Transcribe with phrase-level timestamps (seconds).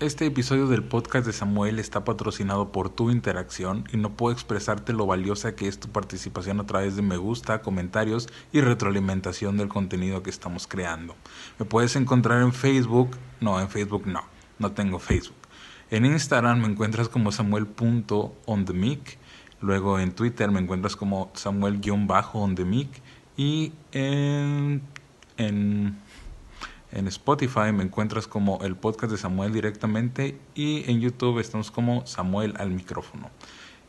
[0.00, 4.92] Este episodio del podcast de Samuel está patrocinado por tu interacción y no puedo expresarte
[4.92, 9.66] lo valiosa que es tu participación a través de me gusta, comentarios y retroalimentación del
[9.66, 11.16] contenido que estamos creando.
[11.58, 14.22] Me puedes encontrar en Facebook, no, en Facebook no,
[14.60, 15.34] no tengo Facebook.
[15.90, 19.18] En Instagram me encuentras como samuel.onthemic,
[19.60, 23.02] luego en Twitter me encuentras como samuel-onthemic
[23.36, 24.80] y en,
[25.38, 25.98] en
[26.92, 32.06] en Spotify me encuentras como el podcast de Samuel directamente y en YouTube estamos como
[32.06, 33.30] Samuel al micrófono.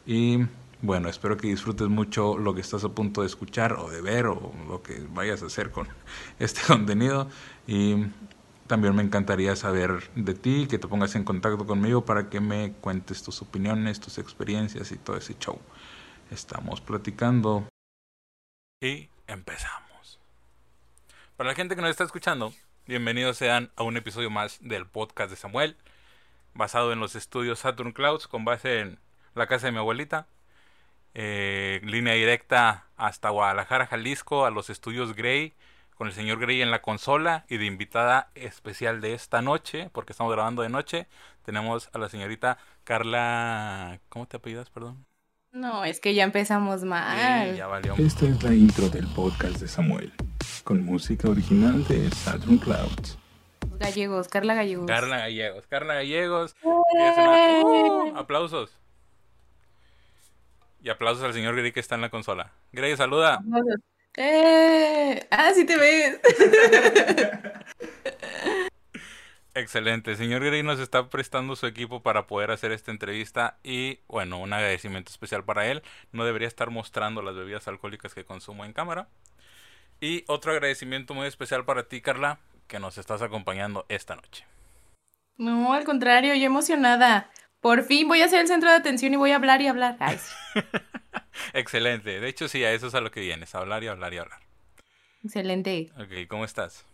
[0.05, 0.39] Y
[0.81, 4.27] bueno, espero que disfrutes mucho lo que estás a punto de escuchar o de ver
[4.27, 5.87] o lo que vayas a hacer con
[6.39, 7.29] este contenido.
[7.67, 8.05] Y
[8.67, 12.73] también me encantaría saber de ti, que te pongas en contacto conmigo para que me
[12.73, 15.59] cuentes tus opiniones, tus experiencias y todo ese show.
[16.31, 17.67] Estamos platicando.
[18.81, 20.19] Y empezamos.
[21.35, 22.53] Para la gente que nos está escuchando,
[22.89, 25.77] Bienvenidos sean a un episodio más del podcast de Samuel,
[26.55, 28.97] basado en los estudios Saturn Clouds, con base en
[29.35, 30.25] la casa de mi abuelita.
[31.13, 35.53] Eh, línea directa hasta Guadalajara, Jalisco, a los estudios Grey,
[35.93, 40.13] con el señor Grey en la consola y de invitada especial de esta noche, porque
[40.13, 41.07] estamos grabando de noche,
[41.45, 43.99] tenemos a la señorita Carla...
[44.09, 45.05] ¿Cómo te apellidas, perdón?
[45.51, 47.55] No, es que ya empezamos mal.
[47.99, 50.11] Esta es la intro del podcast de Samuel
[50.69, 53.17] con música original de Saturn Clouds.
[53.79, 54.85] Gallegos, Carla Gallegos.
[54.85, 56.55] Carla Gallegos, Carla Gallegos.
[56.61, 58.15] ¡Uh!
[58.15, 58.77] aplausos.
[60.83, 62.51] Y aplausos al señor Grey que está en la consola.
[62.71, 63.39] Grey, saluda.
[64.15, 65.27] ¡Eh!
[65.31, 66.19] Ah, sí te ves.
[69.55, 70.15] Excelente.
[70.17, 74.53] señor Grey nos está prestando su equipo para poder hacer esta entrevista y, bueno, un
[74.53, 75.81] agradecimiento especial para él.
[76.11, 79.07] No debería estar mostrando las bebidas alcohólicas que consumo en cámara.
[80.01, 84.45] Y otro agradecimiento muy especial para ti, Carla, que nos estás acompañando esta noche.
[85.37, 87.29] No, al contrario, yo emocionada.
[87.59, 89.97] Por fin voy a ser el centro de atención y voy a hablar y hablar.
[91.53, 92.19] Excelente.
[92.19, 94.17] De hecho, sí, a eso es a lo que vienes, a hablar y hablar y
[94.17, 94.39] hablar.
[95.23, 95.91] Excelente.
[95.97, 96.85] Ok, ¿cómo estás?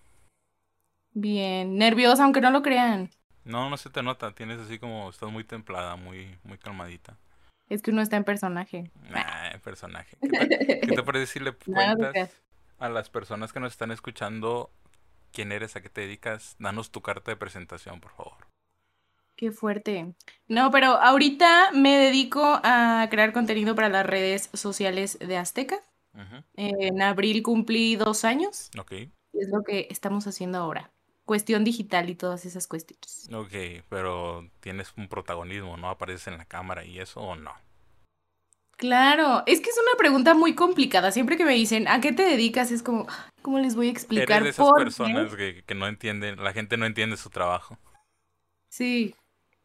[1.13, 3.11] Bien, nerviosa, aunque no lo crean.
[3.43, 7.15] No, no se te nota, tienes así como, estás muy templada, muy, muy calmadita.
[7.69, 8.91] Es que uno está en personaje.
[9.13, 10.17] Ah, en personaje.
[10.21, 12.41] ¿Qué, te parece si le cuentas
[12.79, 14.71] a las personas que nos están escuchando
[15.31, 18.47] quién eres, a qué te dedicas, danos tu carta de presentación, por favor.
[19.35, 20.15] Qué fuerte.
[20.47, 25.79] No, pero ahorita me dedico a crear contenido para las redes sociales de Azteca.
[26.55, 28.71] En abril cumplí dos años.
[28.79, 28.93] Ok.
[29.33, 30.91] Es lo que estamos haciendo ahora.
[31.25, 33.27] Cuestión digital y todas esas cuestiones.
[33.33, 35.89] Ok, pero tienes un protagonismo, ¿no?
[35.89, 37.51] ¿Apareces en la cámara y eso o no?
[38.77, 41.11] Claro, es que es una pregunta muy complicada.
[41.11, 42.71] Siempre que me dicen, ¿a qué te dedicas?
[42.71, 43.07] Es como,
[43.41, 44.41] ¿cómo les voy a explicar?
[44.41, 47.77] Eres de esas personas que, que, no entienden, la gente no entiende su trabajo.
[48.69, 49.15] Sí.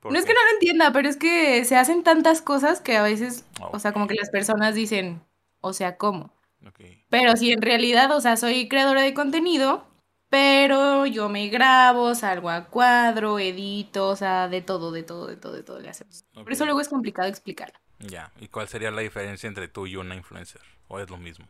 [0.05, 3.03] No es que no lo entienda, pero es que se hacen tantas cosas que a
[3.03, 5.21] veces, o sea, como que las personas dicen,
[5.61, 6.33] o sea, ¿cómo?
[6.69, 7.05] Okay.
[7.11, 9.85] Pero si en realidad, o sea, soy creadora de contenido,
[10.31, 15.37] pero yo me grabo, salgo a cuadro, edito, o sea, de todo, de todo, de
[15.37, 16.25] todo, de todo le hacemos.
[16.33, 17.73] Por eso luego es complicado explicar.
[18.01, 20.63] Ya, ¿y cuál sería la diferencia entre tú y una influencer?
[20.89, 21.47] ¿O es lo mismo?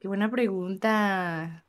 [0.00, 1.64] Qué buena pregunta.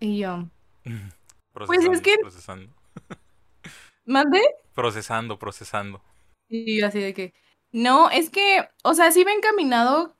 [0.00, 0.48] Y yo.
[1.52, 2.16] pues es que.
[2.20, 2.72] Procesando.
[4.04, 4.40] ¿Mande?
[4.74, 6.02] Procesando, procesando.
[6.48, 7.34] Y yo así de que.
[7.70, 10.14] No, es que, o sea, sí me he encaminado.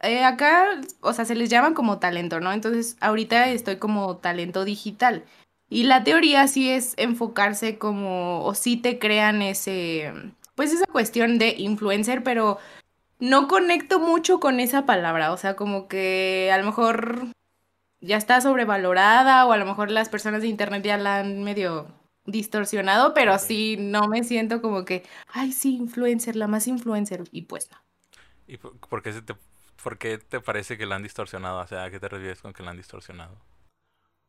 [0.00, 2.52] Eh, acá, o sea, se les llaman como talento, ¿no?
[2.52, 5.24] Entonces, ahorita estoy como talento digital.
[5.70, 10.12] Y la teoría sí es enfocarse como, o sí te crean ese,
[10.58, 12.58] pues esa cuestión de influencer, pero
[13.20, 17.28] no conecto mucho con esa palabra, o sea, como que a lo mejor
[18.00, 21.86] ya está sobrevalorada o a lo mejor las personas de internet ya la han medio
[22.26, 27.42] distorsionado, pero sí no me siento como que, ay, sí, influencer, la más influencer, y
[27.42, 27.78] pues no.
[28.48, 29.34] ¿Y por qué, te,
[29.80, 31.60] por qué te parece que la han distorsionado?
[31.60, 33.36] O sea, ¿a qué te refieres con que la han distorsionado?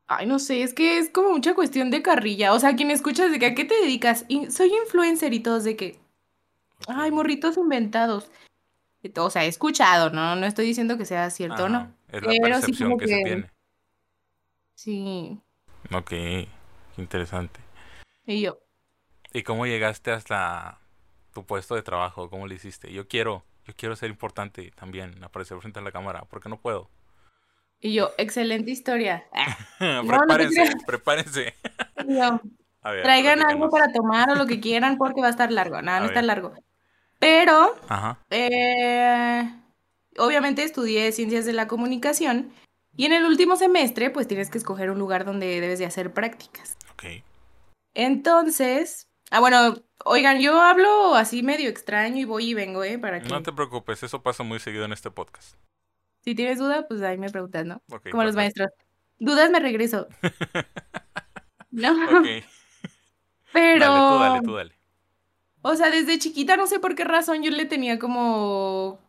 [0.06, 2.54] Ay, no sé, es que es como mucha cuestión de carrilla.
[2.54, 5.76] O sea, quien escuchas de que a qué te dedicas, soy influencer y todos de
[5.76, 6.00] que,
[6.88, 8.32] Ay, morritos inventados.
[9.18, 10.36] O sea, he escuchado, ¿no?
[10.36, 11.94] No estoy diciendo que sea cierto o no.
[12.10, 13.52] Es la percepción que, se tiene.
[14.76, 15.40] Sí.
[15.94, 16.12] Ok,
[16.98, 17.60] interesante.
[18.26, 18.60] Y yo.
[19.32, 20.80] ¿Y cómo llegaste hasta
[21.34, 22.30] tu puesto de trabajo?
[22.30, 22.92] ¿Cómo lo hiciste?
[22.92, 26.60] Yo quiero, yo quiero ser importante también, aparecer frente a la cámara, ¿por qué no
[26.60, 26.90] puedo?
[27.80, 29.26] Y yo, excelente historia.
[29.80, 31.54] prepárense, prepárense.
[32.82, 35.82] traigan algo para tomar o lo que quieran porque va a estar largo.
[35.82, 36.54] Nada, no está largo.
[37.20, 37.76] Pero,
[38.30, 39.44] eh,
[40.18, 42.52] obviamente estudié ciencias de la comunicación
[42.96, 46.14] y en el último semestre pues tienes que escoger un lugar donde debes de hacer
[46.14, 46.78] prácticas.
[46.94, 47.24] Ok.
[47.94, 49.76] Entonces, ah, bueno,
[50.06, 52.98] oigan, yo hablo así medio extraño y voy y vengo, ¿eh?
[52.98, 53.30] Para que...
[53.30, 55.56] No te preocupes, eso pasa muy seguido en este podcast.
[56.22, 57.82] Si tienes duda, pues ahí me preguntas, ¿no?
[58.12, 58.70] Como los maestros.
[59.18, 60.08] Dudas, me regreso.
[61.72, 61.92] no.
[62.20, 62.28] Ok.
[63.54, 63.86] Pero...
[63.86, 64.79] Dale, tú dale, tú dale.
[65.70, 69.00] O sea, desde chiquita no sé por qué razón yo le tenía como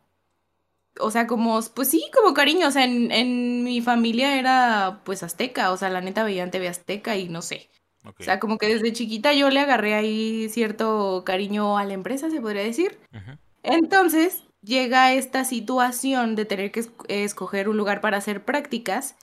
[0.98, 5.22] o sea, como, pues sí, como cariño, o sea, en, en, mi familia era pues
[5.22, 7.70] azteca, o sea, la neta veían TV azteca y no sé.
[8.02, 12.30] O sea, como que desde chiquita yo le agarré ahí cierto cariño a la empresa,
[12.30, 12.98] se podría decir.
[13.62, 19.16] Entonces, llega esta situación de tener que escoger un lugar para hacer prácticas.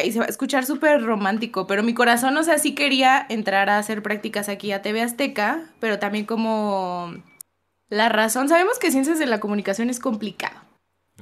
[0.00, 3.68] Ahí se va a escuchar súper romántico, pero mi corazón, o sea, sí quería entrar
[3.68, 7.14] a hacer prácticas aquí a TV Azteca, pero también como
[7.90, 10.58] la razón, sabemos que ciencias de la comunicación es complicado.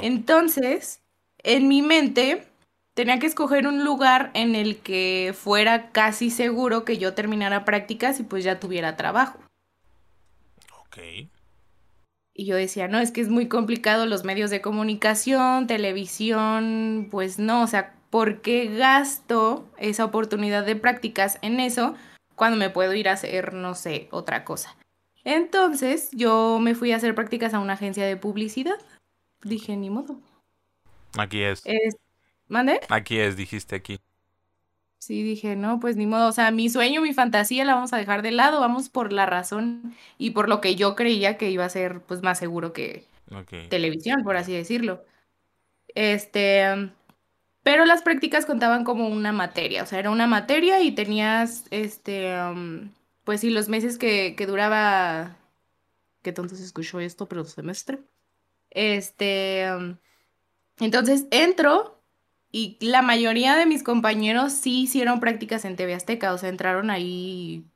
[0.01, 1.01] Entonces,
[1.43, 2.47] en mi mente,
[2.95, 8.21] tenía que escoger un lugar en el que fuera casi seguro que yo terminara prácticas
[8.21, 9.39] y pues ya tuviera trabajo.
[10.83, 10.99] Ok.
[12.35, 17.41] Y yo decía, no, es que es muy complicado los medios de comunicación, televisión, pues
[17.41, 21.95] no, o sea, ¿por qué gasto esa oportunidad de prácticas en eso
[22.35, 24.77] cuando me puedo ir a hacer, no sé, otra cosa?
[25.25, 28.79] Entonces yo me fui a hacer prácticas a una agencia de publicidad.
[29.43, 30.21] Dije, ni modo.
[31.19, 31.63] Aquí es.
[32.49, 32.81] ¿Mande?
[32.89, 34.01] Aquí es, dijiste aquí.
[34.99, 36.29] Sí, dije, no, pues ni modo.
[36.29, 38.61] O sea, mi sueño, mi fantasía la vamos a dejar de lado.
[38.61, 42.23] Vamos por la razón y por lo que yo creía que iba a ser pues
[42.23, 43.05] más seguro que
[43.69, 45.05] televisión, por así decirlo.
[45.95, 46.91] Este,
[47.69, 52.35] pero las prácticas contaban como una materia, o sea, era una materia y tenías, este,
[53.25, 55.37] pues sí, los meses que, que duraba,
[56.23, 57.99] qué tonto se escuchó esto, pero semestre.
[58.71, 59.67] Este,
[60.81, 62.03] entonces entro
[62.51, 66.89] y la mayoría de mis compañeros sí hicieron prácticas en TV Azteca, o sea, entraron
[66.89, 67.67] ahí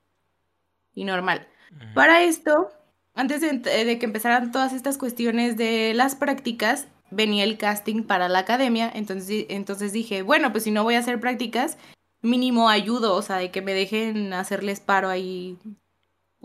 [0.94, 1.46] y normal.
[1.94, 2.72] Para esto,
[3.12, 8.28] antes de, de, que empezaran todas estas cuestiones de las prácticas, venía el casting para
[8.28, 11.78] la academia, entonces, entonces dije, bueno, pues si no voy a hacer prácticas,
[12.22, 15.58] mínimo ayudo, o sea, de que me dejen hacerles paro ahí.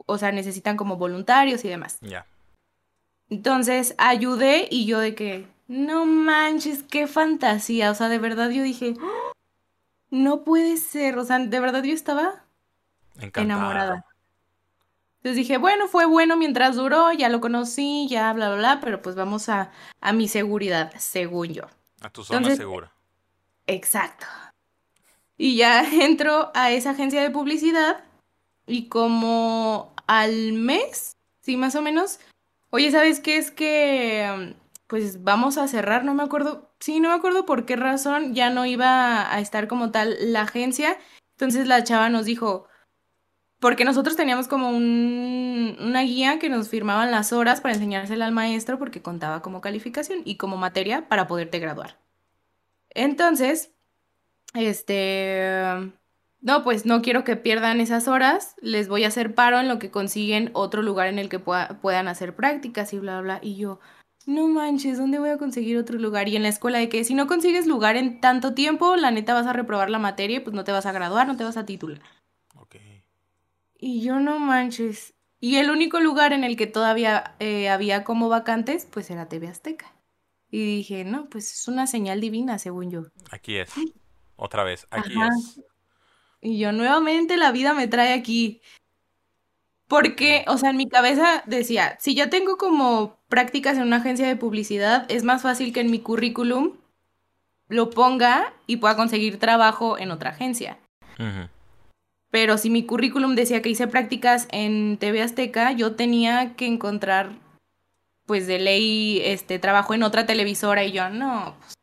[0.05, 1.97] O sea, necesitan como voluntarios y demás.
[2.01, 2.25] Ya.
[3.29, 7.91] Entonces ayudé y yo de que, no manches, qué fantasía.
[7.91, 8.93] O sea, de verdad yo dije,
[10.09, 11.17] no puede ser.
[11.17, 12.45] O sea, de verdad yo estaba
[13.35, 14.05] enamorada.
[15.17, 19.01] Entonces dije, bueno, fue bueno mientras duró, ya lo conocí, ya bla, bla, bla, pero
[19.01, 21.63] pues vamos a, a mi seguridad, según yo.
[22.01, 22.91] A tu zona segura.
[23.65, 24.25] Exacto.
[25.37, 28.03] Y ya entro a esa agencia de publicidad
[28.65, 32.19] y como al mes, sí, más o menos,
[32.69, 34.55] oye, ¿sabes qué es que
[34.87, 36.03] pues vamos a cerrar?
[36.05, 39.67] No me acuerdo, sí, no me acuerdo por qué razón ya no iba a estar
[39.67, 40.97] como tal la agencia.
[41.31, 42.67] Entonces la chava nos dijo,
[43.59, 48.31] porque nosotros teníamos como un, una guía que nos firmaban las horas para enseñársela al
[48.31, 51.97] maestro porque contaba como calificación y como materia para poderte graduar.
[52.89, 53.71] Entonces,
[54.53, 55.91] este,
[56.41, 59.79] no, pues no quiero que pierdan esas horas, les voy a hacer paro en lo
[59.79, 63.39] que consiguen otro lugar en el que puedan hacer prácticas y bla, bla.
[63.41, 63.79] Y yo,
[64.27, 66.29] no manches, ¿dónde voy a conseguir otro lugar?
[66.29, 69.33] Y en la escuela de que si no consigues lugar en tanto tiempo, la neta
[69.33, 71.57] vas a reprobar la materia y pues no te vas a graduar, no te vas
[71.57, 72.01] a titular.
[73.77, 75.13] Y yo no manches.
[75.39, 79.47] Y el único lugar en el que todavía eh, había como vacantes, pues era TV
[79.47, 79.93] Azteca.
[80.49, 83.03] Y dije, no, pues es una señal divina, según yo.
[83.31, 83.71] Aquí es.
[84.35, 85.61] Otra vez, aquí es.
[86.41, 88.61] Y yo nuevamente la vida me trae aquí.
[89.87, 94.27] Porque, o sea, en mi cabeza decía, si ya tengo como prácticas en una agencia
[94.27, 96.77] de publicidad, es más fácil que en mi currículum
[97.69, 100.77] lo ponga y pueda conseguir trabajo en otra agencia.
[102.29, 107.31] Pero si mi currículum decía que hice prácticas en TV Azteca, yo tenía que encontrar,
[108.25, 111.55] pues de ley, este trabajo en otra televisora y yo, no.
[111.59, 111.77] Pues".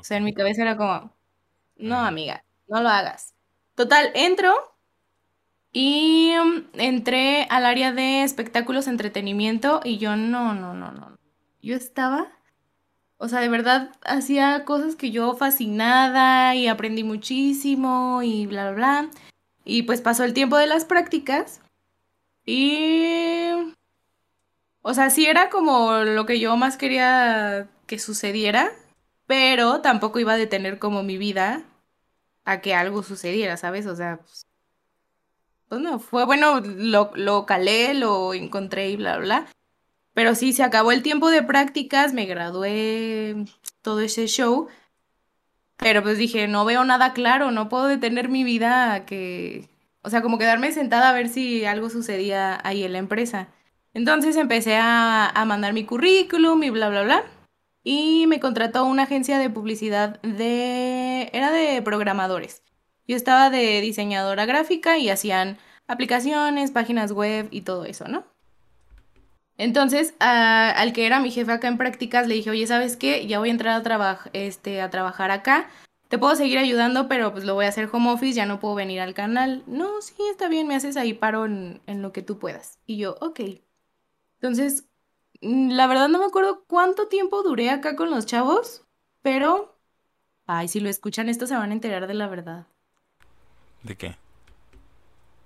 [0.00, 1.12] O sea, en mi cabeza era como,
[1.76, 3.34] no, amiga, no lo hagas.
[3.74, 4.54] Total, entro
[5.72, 11.16] y mm, entré al área de espectáculos, entretenimiento y yo no, no, no, no.
[11.62, 12.28] Yo estaba,
[13.16, 19.02] o sea, de verdad hacía cosas que yo fascinada y aprendí muchísimo y bla, bla,
[19.02, 19.10] bla.
[19.64, 21.60] Y pues pasó el tiempo de las prácticas
[22.44, 23.74] y...
[24.82, 28.72] O sea, sí era como lo que yo más quería que sucediera,
[29.26, 31.62] pero tampoco iba a detener como mi vida
[32.44, 33.86] a que algo sucediera, ¿sabes?
[33.86, 34.18] O sea,
[35.68, 39.46] pues, no, fue bueno, lo, lo calé, lo encontré y bla, bla.
[40.14, 43.46] Pero sí, se acabó el tiempo de prácticas, me gradué,
[43.80, 44.68] todo ese show.
[45.82, 49.68] Pero pues dije, no veo nada claro, no puedo detener mi vida a que,
[50.02, 53.48] o sea, como quedarme sentada a ver si algo sucedía ahí en la empresa.
[53.92, 57.24] Entonces empecé a, a mandar mi currículum y bla, bla, bla.
[57.82, 61.28] Y me contrató una agencia de publicidad de...
[61.32, 62.62] era de programadores.
[63.08, 65.58] Yo estaba de diseñadora gráfica y hacían
[65.88, 68.24] aplicaciones, páginas web y todo eso, ¿no?
[69.58, 73.26] Entonces, a- al que era mi jefe acá en prácticas, le dije, oye, ¿sabes qué?
[73.26, 75.68] Ya voy a entrar a, traba- este, a trabajar acá.
[76.08, 78.74] Te puedo seguir ayudando, pero pues lo voy a hacer home office, ya no puedo
[78.74, 79.62] venir al canal.
[79.66, 82.78] No, sí, está bien, me haces ahí paro en, en lo que tú puedas.
[82.86, 83.40] Y yo, ok.
[84.40, 84.84] Entonces,
[85.40, 88.84] mm, la verdad no me acuerdo cuánto tiempo duré acá con los chavos,
[89.22, 89.78] pero,
[90.46, 92.66] ay, si lo escuchan esto se van a enterar de la verdad.
[93.82, 94.16] ¿De qué?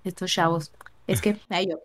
[0.05, 0.73] Estos chavos.
[1.07, 1.79] Es que, ay, yo.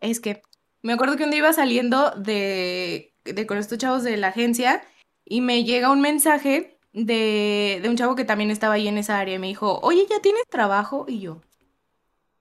[0.00, 0.42] Es que
[0.82, 4.82] me acuerdo que un día iba saliendo de, de con estos chavos de la agencia
[5.24, 9.18] y me llega un mensaje de, de un chavo que también estaba ahí en esa
[9.18, 11.04] área y me dijo, oye, ¿ya tienes trabajo?
[11.08, 11.40] Y yo,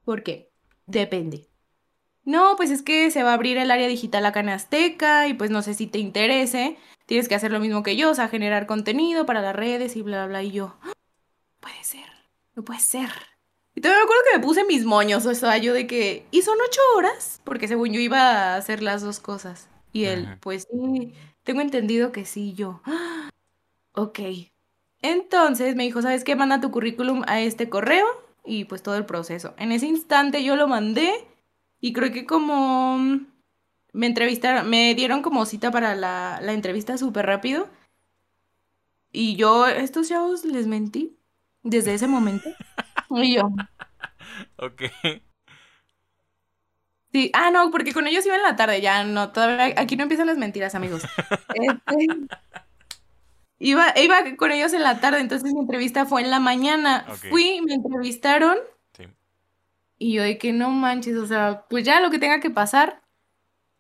[0.05, 0.51] ¿por qué?
[0.85, 1.47] Depende.
[2.23, 5.33] No, pues es que se va a abrir el área digital acá en Azteca y
[5.33, 6.77] pues no sé si te interese.
[7.05, 10.01] Tienes que hacer lo mismo que yo, o sea, generar contenido para las redes y
[10.01, 10.43] bla, bla, bla.
[10.43, 10.91] Y yo, "Ah,
[11.61, 12.05] puede ser,
[12.55, 13.09] no puede ser.
[13.77, 16.41] Y todavía me acuerdo que me puse mis moños, o sea, yo de que, ¿y
[16.41, 17.41] son ocho horas?
[17.43, 19.69] Porque según yo iba a hacer las dos cosas.
[19.93, 20.37] Y él, Ajá.
[20.41, 22.81] pues sí, tengo entendido que sí, yo.
[22.85, 23.29] "Ah,
[23.93, 24.19] Ok.
[25.03, 26.35] Entonces me dijo, ¿sabes qué?
[26.35, 28.07] Manda tu currículum a este correo
[28.43, 29.53] y pues todo el proceso.
[29.59, 31.27] En ese instante yo lo mandé
[31.79, 32.97] y creo que como
[33.93, 37.69] me entrevistaron, me dieron como cita para la, la entrevista súper rápido.
[39.11, 41.15] Y yo, estos chavos les mentí
[41.61, 42.49] desde ese momento.
[43.23, 43.49] Y yo,
[44.57, 44.83] Ok.
[47.11, 50.03] Sí, ah, no, porque con ellos iba en la tarde, ya no, todavía, aquí no
[50.03, 51.03] empiezan las mentiras, amigos.
[51.55, 52.07] Este,
[53.59, 57.05] iba, iba con ellos en la tarde, entonces mi entrevista fue en la mañana.
[57.29, 58.57] Fui, me entrevistaron
[58.93, 59.05] Sí.
[59.97, 63.01] y yo de que no manches, o sea, pues ya lo que tenga que pasar.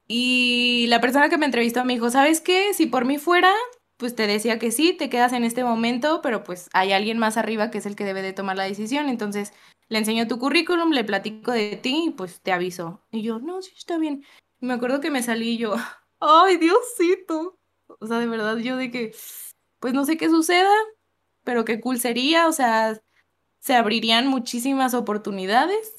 [0.07, 2.73] Y la persona que me entrevistó me dijo, ¿sabes qué?
[2.73, 3.51] Si por mí fuera,
[3.97, 7.35] pues te decía que sí, te quedas en este momento, pero pues hay alguien más
[7.35, 9.53] arriba que es el que debe de tomar la decisión, entonces
[9.89, 13.01] le enseño tu currículum, le platico de ti y pues te aviso.
[13.11, 14.23] Y yo, no, sí, está bien.
[14.59, 15.75] Y me acuerdo que me salí y yo,
[16.19, 17.57] ay, Diosito.
[17.99, 19.15] O sea, de verdad, yo de que,
[19.79, 20.73] pues no sé qué suceda,
[21.43, 22.99] pero qué cool sería, o sea,
[23.59, 25.95] se abrirían muchísimas oportunidades.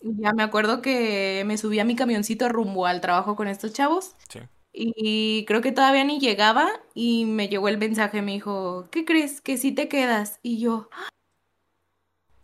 [0.00, 4.14] Ya me acuerdo que me subí a mi camioncito rumbo al trabajo con estos chavos
[4.28, 4.40] Sí.
[4.74, 9.40] Y creo que todavía ni llegaba y me llegó el mensaje, me dijo, ¿qué crees?
[9.40, 10.40] Que sí te quedas.
[10.42, 10.88] Y yo,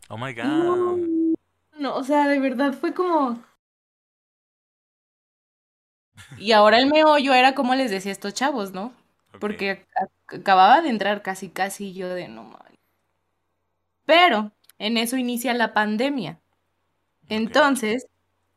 [0.09, 0.99] Oh my god.
[1.79, 3.43] no, o sea, de verdad fue como...
[6.39, 8.95] Y ahora el meollo era como les decía a estos chavos, ¿no?
[9.39, 12.79] Porque ac- acababa de entrar casi, casi yo de no mames.
[14.07, 16.41] Pero en eso inicia la pandemia.
[17.29, 18.07] Entonces,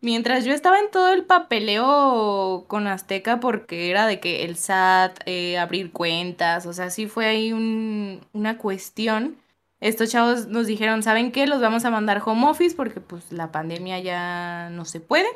[0.03, 5.21] mientras yo estaba en todo el papeleo con Azteca, porque era de que el SAT,
[5.25, 9.37] eh, abrir cuentas, o sea, sí fue ahí un- una cuestión.
[9.79, 11.47] Estos chavos nos dijeron, ¿saben qué?
[11.47, 15.27] Los vamos a mandar home office porque pues la pandemia ya no se puede.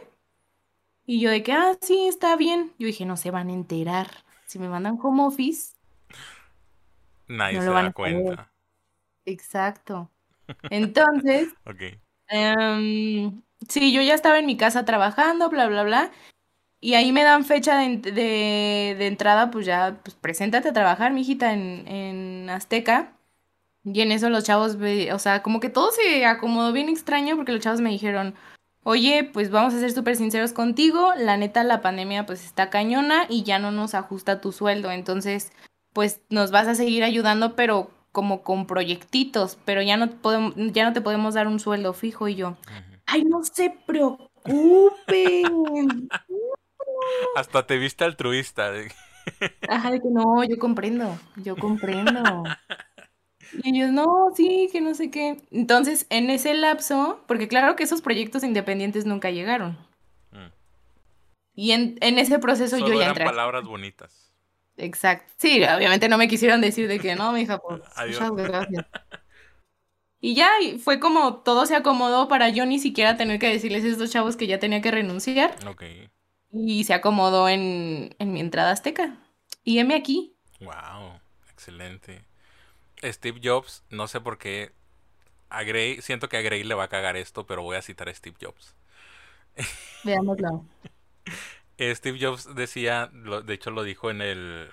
[1.05, 2.73] Y yo de que, ah, sí, está bien.
[2.77, 4.09] Yo dije, no se van a enterar.
[4.45, 5.73] Si me mandan home office,
[7.27, 8.51] Nadie no se da cuenta.
[9.25, 10.09] Exacto.
[10.69, 11.99] Entonces, Ok.
[12.29, 16.11] Em, sí, yo ya estaba en mi casa trabajando, bla, bla, bla.
[16.79, 21.53] Y ahí me dan fecha de, de- entrada, pues ya, pues preséntate a trabajar, mijita,
[21.53, 23.13] en, en Azteca.
[23.83, 24.77] Y en eso los chavos,
[25.13, 28.35] o sea, como que todo se acomodó bien extraño porque los chavos me dijeron,
[28.83, 33.25] oye, pues vamos a ser súper sinceros contigo, la neta, la pandemia pues está cañona
[33.29, 35.51] y ya no nos ajusta tu sueldo, entonces,
[35.93, 40.83] pues nos vas a seguir ayudando, pero como con proyectitos, pero ya no podemos, ya
[40.85, 42.57] no te podemos dar un sueldo fijo y yo.
[43.07, 44.37] Ay, no se preocupen.
[47.35, 48.71] Hasta te viste altruista.
[49.69, 52.43] Ajá, de que no, yo comprendo, yo comprendo.
[53.63, 55.37] Y ellos, no, sí, que no sé qué.
[55.51, 59.77] Entonces, en ese lapso, porque claro que esos proyectos independientes nunca llegaron.
[60.31, 60.51] Mm.
[61.55, 63.23] Y en, en ese proceso yo ya eran entré.
[63.23, 64.33] palabras bonitas.
[64.75, 65.33] Exacto.
[65.37, 68.85] Sí, obviamente no me quisieron decir de que no, mija, pues muchas gracias.
[70.19, 73.83] Y ya, y fue como todo se acomodó para yo ni siquiera tener que decirles
[73.83, 75.55] a estos chavos que ya tenía que renunciar.
[75.67, 75.83] Ok.
[76.51, 79.17] Y se acomodó en, en mi entrada azteca.
[79.63, 80.35] Y heme aquí.
[80.59, 81.19] Wow.
[81.51, 82.23] Excelente.
[83.03, 84.71] Steve Jobs, no sé por qué.
[85.49, 88.09] A Gray, siento que a Gray le va a cagar esto, pero voy a citar
[88.09, 88.75] a Steve Jobs.
[90.03, 90.65] Veámoslo.
[91.79, 94.69] Steve Jobs decía, de hecho lo dijo en el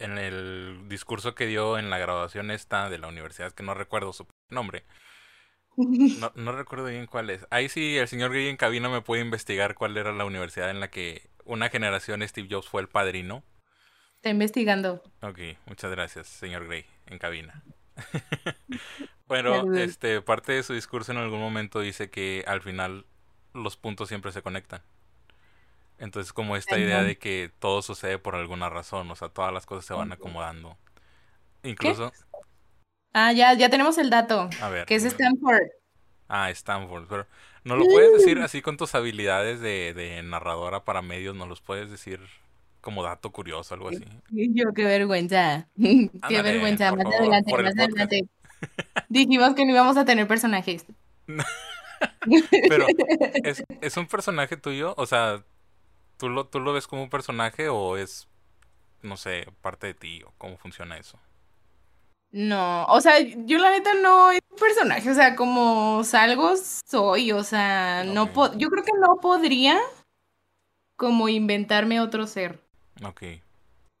[0.00, 4.12] en el discurso que dio en la graduación esta de la universidad, que no recuerdo
[4.12, 4.84] su nombre.
[5.76, 7.46] No, no recuerdo bien cuál es.
[7.48, 10.80] Ahí sí, el señor Gray en cabina me puede investigar cuál era la universidad en
[10.80, 13.44] la que una generación Steve Jobs fue el padrino.
[14.16, 15.02] Está investigando.
[15.22, 17.62] Ok, muchas gracias, señor Gray, en cabina.
[19.26, 23.06] bueno, este, parte de su discurso en algún momento dice que al final
[23.54, 24.82] los puntos siempre se conectan.
[26.00, 29.66] Entonces, como esta idea de que todo sucede por alguna razón, o sea, todas las
[29.66, 30.78] cosas se van acomodando.
[31.62, 32.10] Incluso.
[33.12, 34.48] Ah, ya, ya tenemos el dato.
[34.62, 34.86] A ver.
[34.86, 35.68] Que es Stanford.
[36.26, 37.06] Ah, Stanford.
[37.06, 37.26] Pero,
[37.64, 41.36] ¿no lo puedes decir así con tus habilidades de, de narradora para medios?
[41.36, 42.20] ¿No los puedes decir
[42.80, 44.04] como dato curioso, algo así?
[44.30, 45.68] Yo, qué vergüenza.
[45.76, 46.94] qué vergüenza.
[46.94, 48.28] Más adelante, más adelante.
[49.10, 50.86] Dijimos que no íbamos a tener personajes.
[52.68, 52.86] Pero,
[53.44, 54.94] ¿es, ¿es un personaje tuyo?
[54.96, 55.44] O sea,
[56.20, 58.28] ¿Tú lo, ¿Tú lo ves como un personaje o es,
[59.00, 61.18] no sé, parte de ti o cómo funciona eso?
[62.30, 66.52] No, o sea, yo la neta no es un personaje, o sea, como salgo
[66.84, 68.26] soy, o sea, no
[68.58, 69.80] yo creo que no podría
[70.96, 72.60] como inventarme otro ser.
[73.02, 73.22] Ok.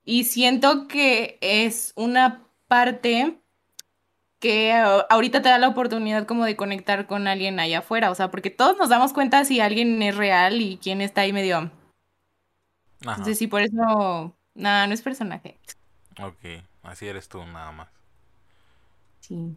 [0.04, 3.40] Y siento que es una parte
[4.40, 8.30] que ahorita te da la oportunidad como de conectar con alguien allá afuera, o sea,
[8.30, 11.70] porque todos nos damos cuenta si alguien es real y quién está ahí medio
[13.00, 15.58] entonces sí, por eso, nada, no es personaje.
[16.20, 17.88] Ok, así eres tú nada más.
[19.20, 19.54] Sí,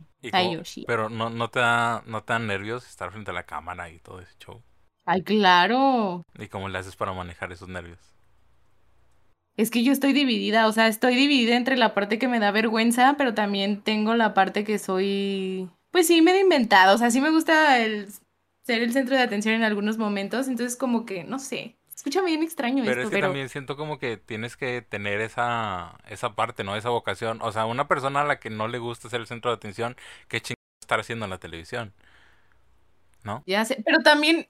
[0.86, 4.20] Pero no, no, te da, no te nervios estar frente a la cámara y todo
[4.20, 4.62] ese show.
[5.06, 6.24] Ay, claro.
[6.38, 8.00] ¿Y cómo le haces para manejar esos nervios?
[9.56, 12.52] Es que yo estoy dividida, o sea, estoy dividida entre la parte que me da
[12.52, 17.22] vergüenza, pero también tengo la parte que soy, pues sí, medio inventada, o sea, sí
[17.22, 18.08] me gusta el
[18.64, 22.44] ser el centro de atención en algunos momentos, entonces como que, no sé, escucha bien
[22.44, 26.76] extraño pero es que también siento como que tienes que tener esa, esa parte, ¿no?
[26.76, 27.40] Esa vocación.
[27.42, 29.96] O sea, una persona a la que no le gusta ser el centro de atención,
[30.28, 31.94] ¿qué chingados estar haciendo en la televisión?
[33.24, 33.42] ¿No?
[33.46, 34.50] Ya sé, pero también,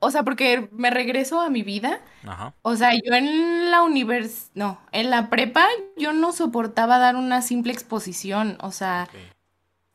[0.00, 2.00] o sea, porque me regreso a mi vida.
[2.26, 2.52] Ajá.
[2.62, 4.50] O sea, yo en la univers...
[4.54, 8.58] No, en la prepa yo no soportaba dar una simple exposición.
[8.60, 9.08] O sea,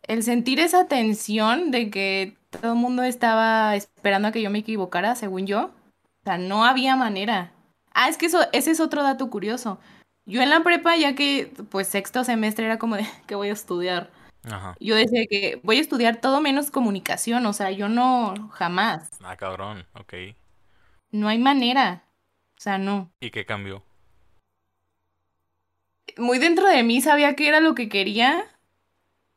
[0.03, 4.59] el sentir esa tensión de que todo el mundo estaba esperando a que yo me
[4.59, 5.71] equivocara, según yo
[6.23, 7.51] o sea, no había manera.
[7.93, 9.77] Ah, es que eso, ese es otro dato curioso.
[10.25, 13.53] Yo en la prepa, ya que pues sexto semestre era como de que voy a
[13.53, 14.09] estudiar.
[14.45, 14.75] Ajá.
[14.79, 19.09] Yo decía que voy a estudiar todo menos comunicación, o sea, yo no, jamás.
[19.21, 20.13] Ah, cabrón, ok.
[21.11, 22.03] No hay manera.
[22.57, 23.11] O sea, no.
[23.19, 23.83] ¿Y qué cambió?
[26.17, 28.45] Muy dentro de mí sabía que era lo que quería,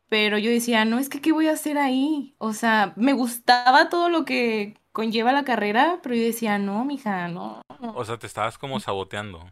[0.09, 2.37] pero yo decía, no, es que ¿qué voy a hacer ahí?
[2.39, 7.29] O sea, me gustaba todo lo que conlleva la carrera, pero yo decía, no, mija,
[7.29, 7.61] no.
[7.95, 9.45] O sea, te estabas como saboteando.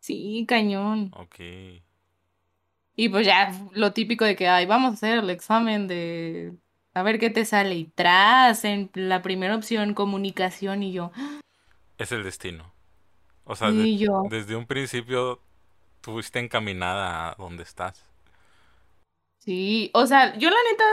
[0.00, 1.10] Sí, cañón.
[1.14, 1.40] Ok.
[2.96, 6.54] Y pues ya, lo típico de que, ay, vamos a hacer el examen de
[6.94, 7.74] a ver qué te sale.
[7.74, 11.12] Y tras, en la primera opción, comunicación, y yo.
[11.98, 12.72] Es el destino.
[13.44, 15.42] O sea, desde un principio
[16.00, 18.06] tuviste encaminada a donde estás.
[19.36, 20.84] Sí, o sea, yo la neta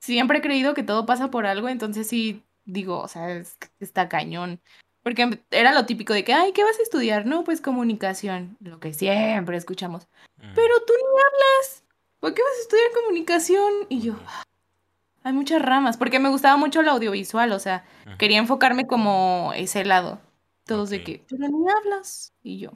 [0.00, 3.42] siempre he creído que todo pasa por algo, entonces sí digo, o sea,
[3.80, 4.60] está cañón.
[5.02, 7.24] Porque era lo típico de que, ay, ¿qué vas a estudiar?
[7.24, 10.08] No, pues comunicación, lo que siempre escuchamos.
[10.36, 11.84] Pero tú ni hablas,
[12.20, 13.72] ¿por qué vas a estudiar comunicación?
[13.88, 14.14] Y yo,
[15.22, 17.84] hay muchas ramas, porque me gustaba mucho el audiovisual, o sea,
[18.18, 20.20] quería enfocarme como ese lado.
[20.64, 22.32] Todos de que, pero ni hablas.
[22.42, 22.70] Y yo.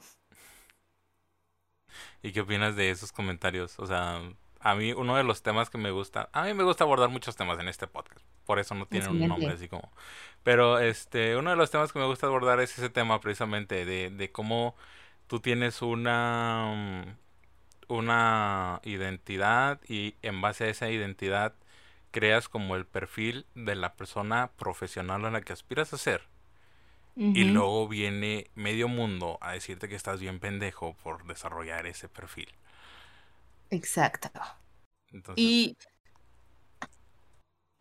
[2.21, 3.79] ¿Y qué opinas de esos comentarios?
[3.79, 4.19] O sea,
[4.59, 7.35] a mí uno de los temas que me gusta, a mí me gusta abordar muchos
[7.35, 9.91] temas en este podcast, por eso no tiene un nombre así como,
[10.43, 14.09] pero este, uno de los temas que me gusta abordar es ese tema precisamente de,
[14.11, 14.75] de cómo
[15.27, 17.17] tú tienes una,
[17.87, 21.55] una identidad y en base a esa identidad
[22.11, 26.23] creas como el perfil de la persona profesional a la que aspiras a ser.
[27.33, 32.51] Y luego viene medio mundo a decirte que estás bien pendejo por desarrollar ese perfil.
[33.69, 34.29] Exacto.
[35.35, 35.77] Y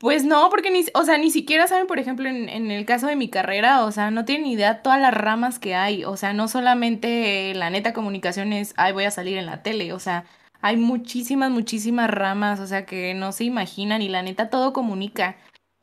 [0.05, 3.17] pues no, porque ni, o sea, ni siquiera saben, por ejemplo, en, el caso de
[3.17, 6.05] mi carrera, o sea, no tienen idea todas las ramas que hay.
[6.05, 9.95] O sea, no solamente la neta comunicación es, ay, voy a salir en la tele.
[9.95, 10.27] O sea,
[10.61, 15.37] hay muchísimas, muchísimas ramas, o sea, que no se imaginan y la neta todo comunica.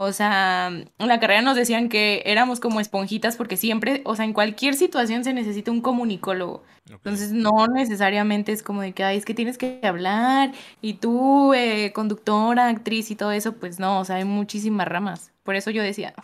[0.04, 4.26] O sea, en la carrera nos decían que éramos como esponjitas porque siempre, o sea,
[4.26, 6.64] en cualquier situación se necesita un comunicólogo.
[6.90, 11.54] Entonces, no necesariamente es como de que, ay, es que tienes que hablar y tú,
[11.54, 15.34] eh, conductora, actriz y todo eso, pues no, o sea, hay muchísimas ramas.
[15.44, 16.16] Por eso yo decía,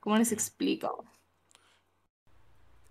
[0.00, 1.06] ¿cómo les explico?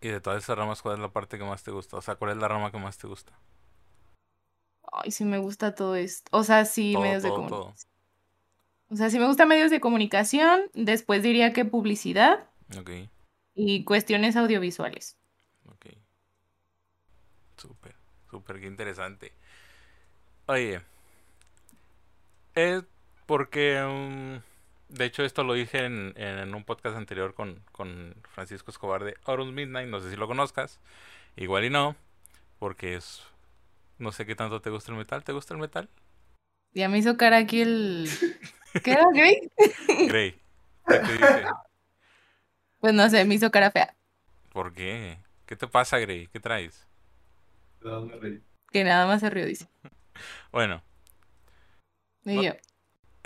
[0.01, 1.97] Y de todas esas ramas, ¿cuál es la parte que más te gusta?
[1.97, 3.31] O sea, ¿cuál es la rama que más te gusta?
[4.91, 6.35] Ay, sí me gusta todo esto.
[6.35, 7.73] O sea, sí, Todo, medios de todo, todo.
[8.89, 12.47] O sea, sí me gusta medios de comunicación, después diría que publicidad
[12.77, 12.89] Ok,
[13.53, 15.19] y cuestiones audiovisuales.
[15.67, 15.85] ok.
[17.57, 17.95] Súper,
[18.31, 19.33] súper, qué interesante.
[20.47, 20.81] Oye,
[22.55, 22.83] es
[23.25, 28.71] porque, mm, de hecho, esto lo dije en, en un podcast anterior con, con Francisco
[28.71, 30.79] Escobar de Autumn Midnight, no sé si lo conozcas,
[31.37, 31.95] igual y no,
[32.59, 33.23] porque es,
[33.99, 35.89] no sé qué tanto te gusta el metal, ¿te gusta el metal?
[36.73, 38.09] Ya me hizo cara aquí el...
[38.83, 39.51] ¿Qué era, Grey?
[40.07, 40.39] Grey,
[40.87, 41.43] ¿qué te dice?
[42.79, 43.95] Pues no sé, me hizo cara fea.
[44.53, 45.17] ¿Por qué?
[45.45, 46.27] ¿Qué te pasa, Grey?
[46.27, 46.87] ¿Qué traes?
[48.71, 49.67] Que nada más se rió, dice.
[50.51, 50.81] Bueno,
[52.25, 52.51] Y No- yo,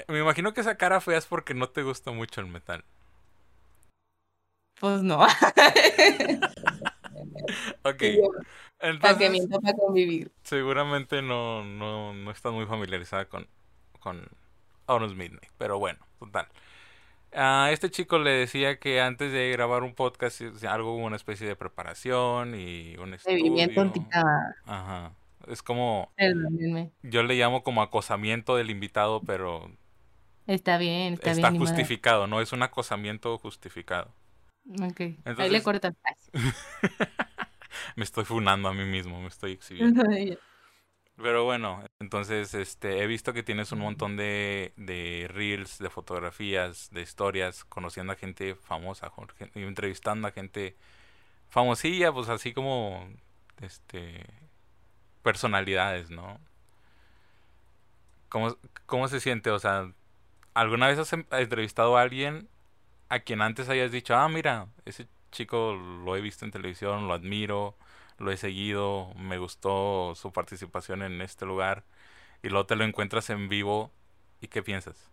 [0.08, 2.84] me imagino que esa cara fea es porque no te gusta mucho el metal.
[4.80, 5.26] pues no.
[7.84, 8.02] Ok,
[9.02, 10.32] Para que miento para convivir.
[10.44, 13.48] seguramente no, no, no estás muy familiarizada con,
[14.00, 14.28] con
[14.86, 16.48] Honest Midnight, pero bueno, total.
[17.36, 21.56] A este chico le decía que antes de grabar un podcast algo una especie de
[21.56, 23.38] preparación y un estudio.
[24.66, 25.14] Ajá.
[25.48, 26.92] Es como, Perdónenme.
[27.02, 29.70] yo le llamo como acosamiento del invitado, pero
[30.48, 31.60] Está bien, está, está bien.
[31.60, 31.68] modo.
[31.72, 34.14] justificado, no es un acosamiento justificado.
[34.82, 35.00] Ok.
[35.02, 35.96] Ahí le Entonces- cortas.
[37.96, 40.04] Me estoy funando a mí mismo, me estoy exhibiendo.
[41.16, 46.90] Pero bueno, entonces este he visto que tienes un montón de, de reels, de fotografías,
[46.92, 49.12] de historias, conociendo a gente famosa,
[49.56, 50.76] y entrevistando a gente
[51.50, 53.08] famosilla, pues así como
[53.62, 54.26] este
[55.24, 56.40] personalidades, ¿no?
[58.30, 59.50] ¿Cómo, cómo se siente?
[59.52, 59.92] O sea,
[60.54, 62.50] ¿alguna vez has em- entrevistado a alguien
[63.10, 67.14] a quien antes hayas dicho, ah, mira, ese chico lo he visto en televisión, lo
[67.16, 67.78] admiro,
[68.18, 71.84] lo he seguido, me gustó su participación en este lugar,
[72.42, 73.92] y luego te lo encuentras en vivo,
[74.42, 75.10] ¿y qué piensas?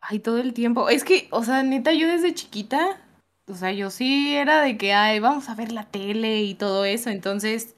[0.00, 0.88] Ay, todo el tiempo.
[0.88, 3.00] Es que, o sea, neta, yo desde chiquita,
[3.46, 6.84] o sea, yo sí era de que, ay, vamos a ver la tele y todo
[6.84, 7.10] eso.
[7.10, 7.76] Entonces,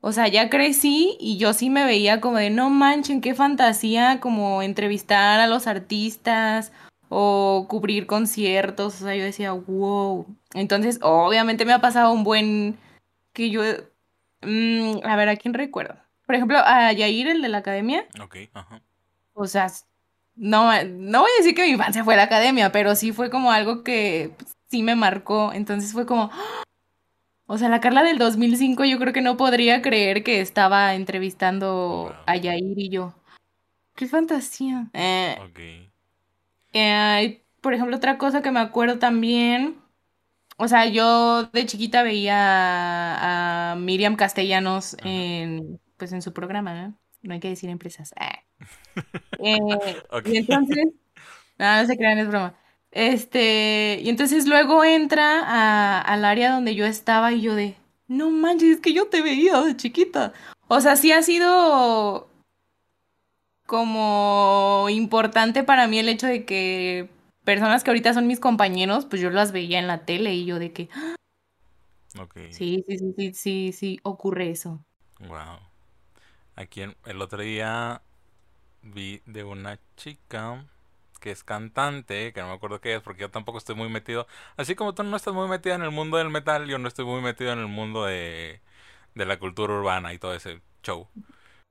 [0.00, 4.20] o sea, ya crecí y yo sí me veía como de, no manchen, qué fantasía,
[4.20, 6.72] como entrevistar a los artistas
[7.08, 9.00] o cubrir conciertos.
[9.00, 10.26] O sea, yo decía, wow.
[10.56, 12.78] Entonces, obviamente me ha pasado un buen
[13.34, 13.62] que yo,
[14.42, 15.94] mm, a ver, ¿a quién recuerdo?
[16.24, 18.06] Por ejemplo, a Yair, el de la academia.
[18.20, 18.80] Ok, ajá.
[19.34, 19.70] O sea,
[20.34, 23.52] no, no voy a decir que mi infancia fue la academia, pero sí fue como
[23.52, 25.52] algo que pues, sí me marcó.
[25.52, 26.62] Entonces fue como, ¡ah!
[27.46, 32.04] o sea, la Carla del 2005 yo creo que no podría creer que estaba entrevistando
[32.04, 32.12] Wow.
[32.26, 33.12] a Yair y yo.
[33.94, 34.88] ¡Qué fantasía!
[34.94, 35.60] Eh, Ok.
[36.72, 39.76] eh, por ejemplo, otra cosa que me acuerdo también,
[40.56, 45.08] o sea, yo de chiquita veía a, a Miriam Castellanos Ajá.
[45.08, 46.98] en, pues en su programa, ¿no?
[47.22, 48.14] No hay que decir empresas.
[48.18, 48.38] Ah.
[49.38, 49.58] Eh,
[50.24, 50.86] y entonces,
[51.58, 52.54] no, no se crean, es broma.
[52.90, 57.76] Este, y entonces luego entra a- al área donde yo estaba y yo de,
[58.08, 60.32] no manches, es que yo te veía de chiquita.
[60.68, 62.30] O sea, sí ha sido
[63.66, 67.08] como importante para mí el hecho de que
[67.46, 70.58] personas que ahorita son mis compañeros, pues yo las veía en la tele y yo
[70.60, 71.16] de que, "Ah,
[72.50, 74.84] sí, sí, sí, sí, sí, sí, ocurre eso.
[75.20, 75.58] Wow.
[76.56, 78.02] Aquí el otro día
[78.82, 80.64] vi de una chica
[81.20, 84.26] que es cantante, que no me acuerdo qué es, porque yo tampoco estoy muy metido.
[84.56, 87.06] Así como tú no estás muy metida en el mundo del metal, yo no estoy
[87.06, 88.60] muy metido en el mundo de,
[89.16, 91.08] de la cultura urbana y todo ese show.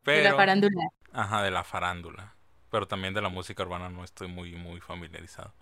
[0.05, 0.89] De la farándula.
[1.13, 2.34] ajá, de la farándula.
[2.75, 5.53] Pero también de la música urbana no estoy muy, muy familiarizado.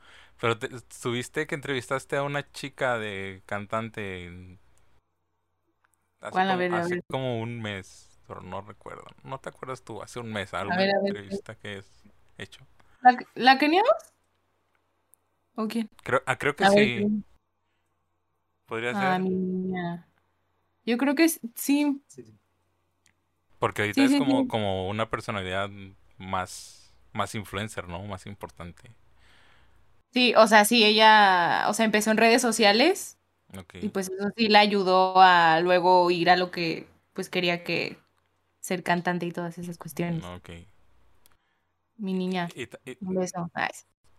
[0.41, 0.67] Pero te,
[0.99, 4.57] tuviste que entrevistaste a una chica de cantante
[6.21, 7.03] hace como, ver, a hace ver.
[7.07, 9.05] como un mes, pero no recuerdo.
[9.23, 10.01] ¿No te acuerdas tú?
[10.01, 11.11] Hace un mes, alguna ver, a ver.
[11.11, 11.85] entrevista que es
[12.39, 12.65] hecho.
[13.03, 13.59] ¿La, la?
[15.55, 15.87] ¿O quién?
[16.03, 17.23] Creo, ah, creo que sí,
[18.65, 19.21] podría Ah, ser.
[19.21, 20.07] niña.
[20.83, 22.01] Yo creo que sí.
[23.59, 24.47] Porque ahorita Sí, es sí, como, sí.
[24.47, 25.69] como una personalidad
[26.17, 26.82] más,
[27.13, 28.03] más influencer, ¿no?
[28.03, 28.91] Más importante.
[30.13, 33.17] Sí, o sea, sí, ella, o sea, empezó en redes sociales
[33.57, 33.75] Ok.
[33.81, 37.97] y pues eso sí la ayudó a luego ir a lo que pues quería que
[38.61, 40.23] ser cantante y todas esas cuestiones.
[40.23, 40.49] Ok.
[41.97, 43.49] Mi niña, Y y- un beso.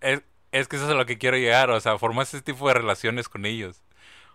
[0.00, 2.68] Es, es que eso es a lo que quiero llegar, o sea, formas ese tipo
[2.68, 3.82] de relaciones con ellos.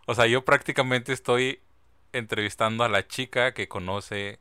[0.08, 1.62] O sea, yo prácticamente estoy
[2.14, 4.40] entrevistando a la chica que conoce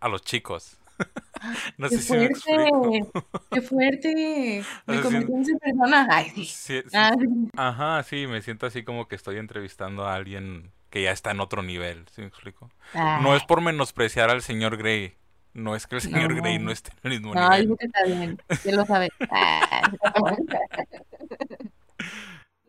[0.00, 0.78] a los chicos.
[1.78, 3.10] No ¡Qué sé si me fuerte!
[3.50, 4.64] ¡Qué fuerte!
[4.86, 6.08] O Me sea, convertí en esa persona.
[6.10, 6.44] Ay, sí.
[6.44, 7.14] Sí, sí, Ah,
[7.56, 11.40] ajá, sí, me siento así como que estoy entrevistando a alguien que ya está en
[11.40, 12.70] otro nivel, ¿sí me explico?
[12.94, 15.14] No es por menospreciar al señor Grey.
[15.54, 17.68] No es que el señor Grey no esté en el mismo no, nivel.
[17.68, 18.38] No, está bien.
[18.62, 19.08] ¿Quién lo sabe?
[19.30, 19.90] Ah.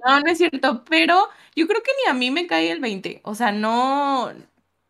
[0.06, 0.84] no, no es cierto.
[0.90, 3.22] Pero yo creo que ni a mí me cae el 20.
[3.24, 4.32] O sea, no.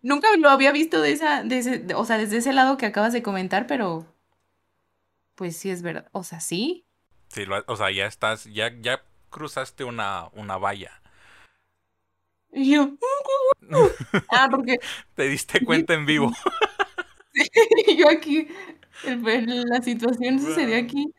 [0.02, 1.44] Nunca lo había visto de esa.
[1.44, 4.06] De ese, o sea, desde ese lado que acabas de comentar, pero.
[5.36, 6.10] Pues sí es verdad.
[6.12, 6.86] O sea, sí.
[7.28, 8.46] Sí, o sea, ya estás.
[8.46, 11.02] Ya, ya cruzaste una, una valla.
[12.52, 12.92] Y yo.
[14.30, 14.80] ah, porque.
[15.16, 16.32] Te diste cuenta en vivo.
[17.98, 18.48] yo aquí,
[19.04, 21.14] la situación sucedió aquí.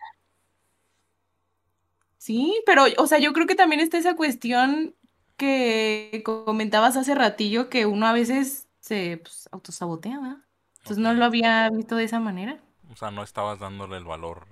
[2.16, 4.94] Sí, pero, o sea, yo creo que también está esa cuestión
[5.36, 10.44] que comentabas hace ratillo que uno a veces se pues, autosabotea, ¿verdad?
[10.78, 12.60] Entonces no lo había visto de esa manera.
[12.90, 14.46] O sea, no estabas dándole el valor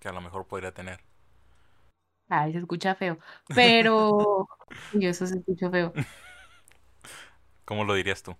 [0.00, 1.00] que a lo mejor podría tener.
[2.28, 3.18] Ay, se escucha feo.
[3.54, 4.48] Pero.
[4.94, 5.92] yo eso se escucha feo.
[7.64, 8.34] ¿Cómo lo dirías tú?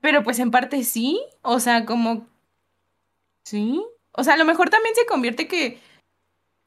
[0.00, 2.26] Pero pues en parte sí, o sea, como...
[3.44, 5.80] Sí, o sea, a lo mejor también se convierte que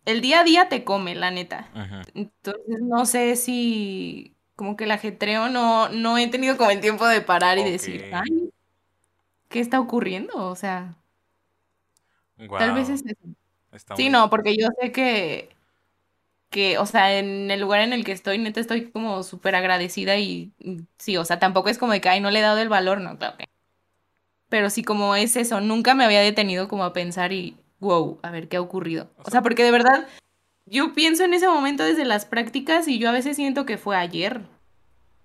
[0.06, 1.70] el día a día te come, la neta.
[2.14, 7.08] Entonces no sé si como que el ajetreo no, no he tenido como el tiempo
[7.08, 8.52] de parar y decir, ay,
[9.48, 10.34] ¿qué está ocurriendo?
[10.36, 10.96] O sea,
[12.58, 13.96] tal vez es eso.
[13.96, 15.56] sí, no, porque yo sé que
[16.50, 20.18] que, o sea, en el lugar en el que estoy, neta, estoy como súper agradecida
[20.18, 20.54] y,
[20.98, 23.02] sí, o sea, tampoco es como de que, ay, no le he dado el valor,
[23.02, 23.46] no, claro que.
[24.50, 28.32] Pero sí, como es eso, nunca me había detenido como a pensar y, wow, a
[28.32, 29.10] ver qué ha ocurrido.
[29.24, 30.08] O sea, porque de verdad,
[30.70, 33.96] yo pienso en ese momento desde las prácticas y yo a veces siento que fue
[33.96, 34.42] ayer,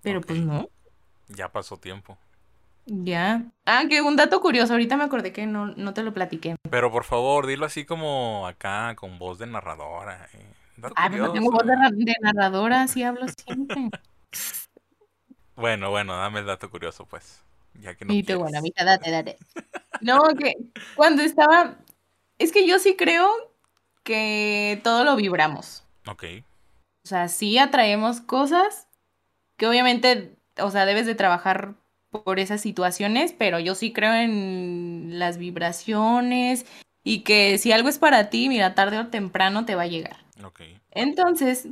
[0.01, 0.69] pero pues no.
[1.27, 2.17] Ya pasó tiempo.
[2.85, 3.43] Ya.
[3.65, 6.55] Ah, que un dato curioso, ahorita me acordé que no, no te lo platiqué.
[6.69, 10.27] Pero por favor, dilo así como acá, con voz de narradora.
[10.33, 10.53] Eh.
[10.95, 13.89] Ay, pero tengo voz de, narradora, así hablo siempre.
[15.55, 17.43] Bueno, bueno, dame el dato curioso, pues.
[17.79, 19.37] Ya que no y bueno, amiga, date, date.
[20.01, 20.55] No, que
[20.95, 21.77] cuando estaba.
[22.39, 23.52] Es que yo sí creo
[24.03, 25.83] que todo lo vibramos.
[26.07, 26.23] Ok.
[27.03, 28.87] O sea, sí atraemos cosas
[29.57, 31.75] que obviamente, o sea, debes de trabajar
[32.11, 36.65] por esas situaciones, pero yo sí creo en las vibraciones
[37.03, 40.17] y que si algo es para ti, mira, tarde o temprano te va a llegar.
[40.91, 41.67] Entonces,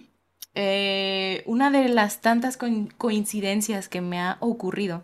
[0.56, 2.58] eh, una de las tantas
[2.98, 5.04] coincidencias que me ha ocurrido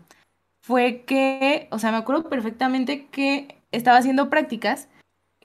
[0.60, 4.88] fue que, o sea, me acuerdo perfectamente que estaba haciendo prácticas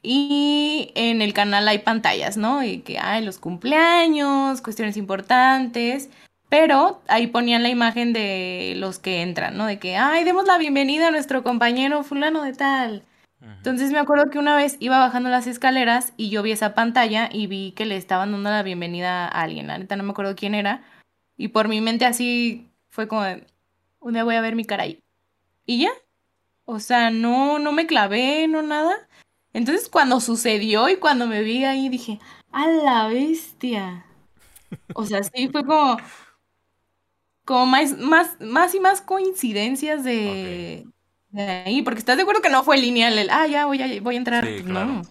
[0.04, 2.64] y en el canal hay pantallas, ¿no?
[2.64, 6.10] Y que hay los cumpleaños, cuestiones importantes,
[6.50, 9.66] pero ahí ponían la imagen de los que entran, ¿no?
[9.66, 13.04] De que, ay, demos la bienvenida a nuestro compañero fulano de tal.
[13.42, 17.30] Entonces me acuerdo que una vez iba bajando las escaleras y yo vi esa pantalla
[17.32, 19.68] y vi que le estaban dando la bienvenida a alguien.
[19.68, 20.84] La neta no me acuerdo quién era.
[21.38, 23.24] Y por mi mente así fue como,
[24.00, 25.00] un día voy a ver mi cara ahí.
[25.66, 25.90] Y ya.
[26.66, 28.96] O sea, no, no me clavé, no nada.
[29.54, 32.20] Entonces cuando sucedió y cuando me vi ahí dije,
[32.52, 34.06] a la bestia.
[34.96, 35.98] O sea, sí fue como,
[37.46, 40.88] como más, más, más y más coincidencias de,
[41.30, 44.02] de ahí, porque estás de acuerdo que no fue lineal el, ah, ya voy a,
[44.02, 44.46] voy a entrar.
[44.46, 45.02] Sí, No.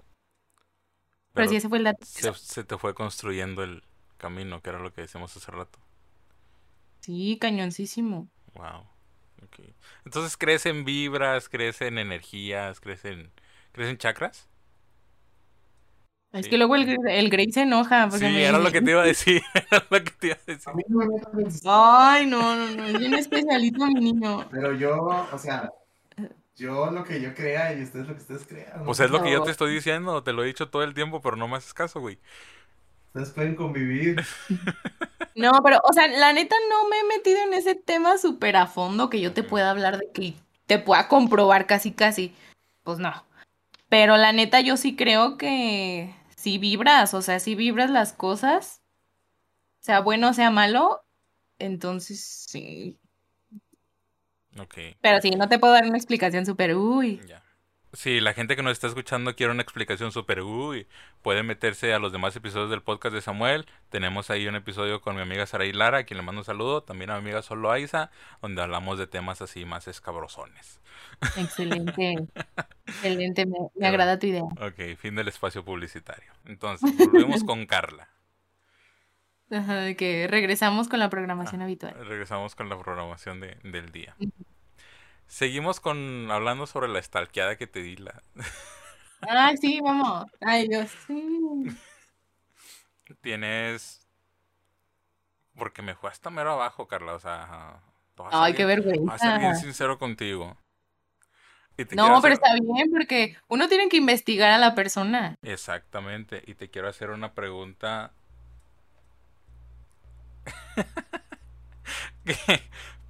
[1.35, 2.05] Pero, sí, ese fue el dato.
[2.05, 3.83] Se, te fue construyendo el
[4.19, 5.79] camino, que era lo que decíamos hace rato.
[7.01, 8.29] Sí, cañoncísimo.
[8.55, 8.87] Wow.
[9.47, 9.75] Okay.
[10.05, 13.33] Entonces, ¿crees en vibras, crees en energías, crees en,
[13.73, 14.49] ¿crees en chakras?
[16.33, 18.11] Es que luego el, el Grey se enoja.
[18.11, 19.43] sí, era lo que te iba a decir.
[19.55, 20.73] Era lo que te iba a decir.
[21.67, 22.85] Ay, no, no, no.
[22.87, 24.49] Es bien especialito mi niño.
[24.51, 25.71] Pero yo, o sea,
[26.57, 28.85] yo lo que yo crea y ustedes lo que ustedes crean.
[28.85, 31.21] Pues es lo que yo te estoy diciendo, te lo he dicho todo el tiempo,
[31.21, 32.19] pero no me haces caso, güey.
[33.09, 34.23] Ustedes pueden convivir.
[35.35, 38.67] No, pero, o sea, la neta no me he metido en ese tema súper a
[38.67, 40.35] fondo que yo te pueda hablar de que
[40.67, 42.35] te pueda comprobar casi, casi.
[42.83, 43.25] Pues no.
[43.93, 48.81] Pero la neta yo sí creo que si vibras, o sea, si vibras las cosas,
[49.81, 51.05] sea bueno o sea malo,
[51.59, 52.99] entonces sí,
[55.03, 57.21] pero sí, no te puedo dar una explicación súper uy.
[57.29, 57.42] Ya.
[57.95, 60.87] Si la gente que nos está escuchando quiere una explicación súper uy,
[61.21, 63.67] puede meterse a los demás episodios del podcast de Samuel.
[63.91, 66.45] Tenemos ahí un episodio con mi amiga Sara y Lara, a quien le mando un
[66.47, 66.83] saludo.
[66.83, 70.81] También a mi amiga Solo Aiza, donde hablamos de temas así más escabrosones.
[71.37, 72.29] Excelente.
[72.87, 74.43] Excelente, me, me agrada tu idea.
[74.43, 76.33] Ok, fin del espacio publicitario.
[76.47, 78.09] Entonces, volvemos con Carla.
[79.51, 81.95] Ajá, que regresamos con la programación ah, habitual.
[82.07, 84.17] Regresamos con la programación de, del día.
[85.37, 88.23] Seguimos con hablando sobre la estalqueada que te di la.
[89.23, 90.27] Ay, sí, vamos.
[90.43, 91.65] Ay, Dios, sí.
[93.23, 94.07] Tienes
[95.57, 97.15] Porque me fue hasta mero abajo, Carla.
[97.15, 97.81] O sea,
[98.31, 99.55] Ay, ser qué voy a ser bien vergüenza.
[99.55, 100.59] sincero contigo.
[101.79, 104.75] Y te quiero No, pero hacer- está bien porque uno tiene que investigar a la
[104.75, 105.37] persona.
[105.41, 106.43] Exactamente.
[106.47, 108.13] Y te quiero hacer una pregunta.
[112.27, 112.37] que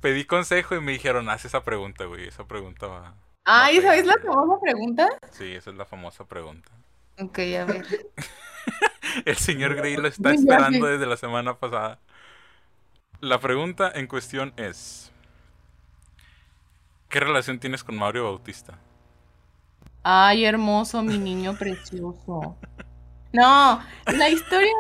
[0.02, 2.28] pedí consejo y me dijeron, haz esa pregunta, güey.
[2.28, 3.16] Esa pregunta va.
[3.44, 5.08] Ay, Ok, ¿esa es la famosa pregunta?
[5.30, 6.70] Sí, esa es la famosa pregunta.
[7.18, 7.86] Ok, a ver.
[9.24, 12.00] El señor Grey lo está esperando desde la semana pasada.
[13.20, 15.10] La pregunta en cuestión es:
[17.08, 18.80] ¿Qué relación tienes con Mario Bautista?
[20.04, 22.56] Ay, hermoso, mi niño precioso.
[23.32, 24.72] No, la historia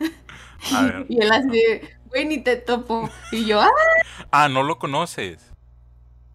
[0.00, 0.12] es.
[0.72, 1.06] A ver.
[1.08, 1.80] Y él así
[2.14, 3.10] güey, ni te topo.
[3.32, 3.68] Y yo, ah.
[4.30, 5.50] Ah, no lo conoces.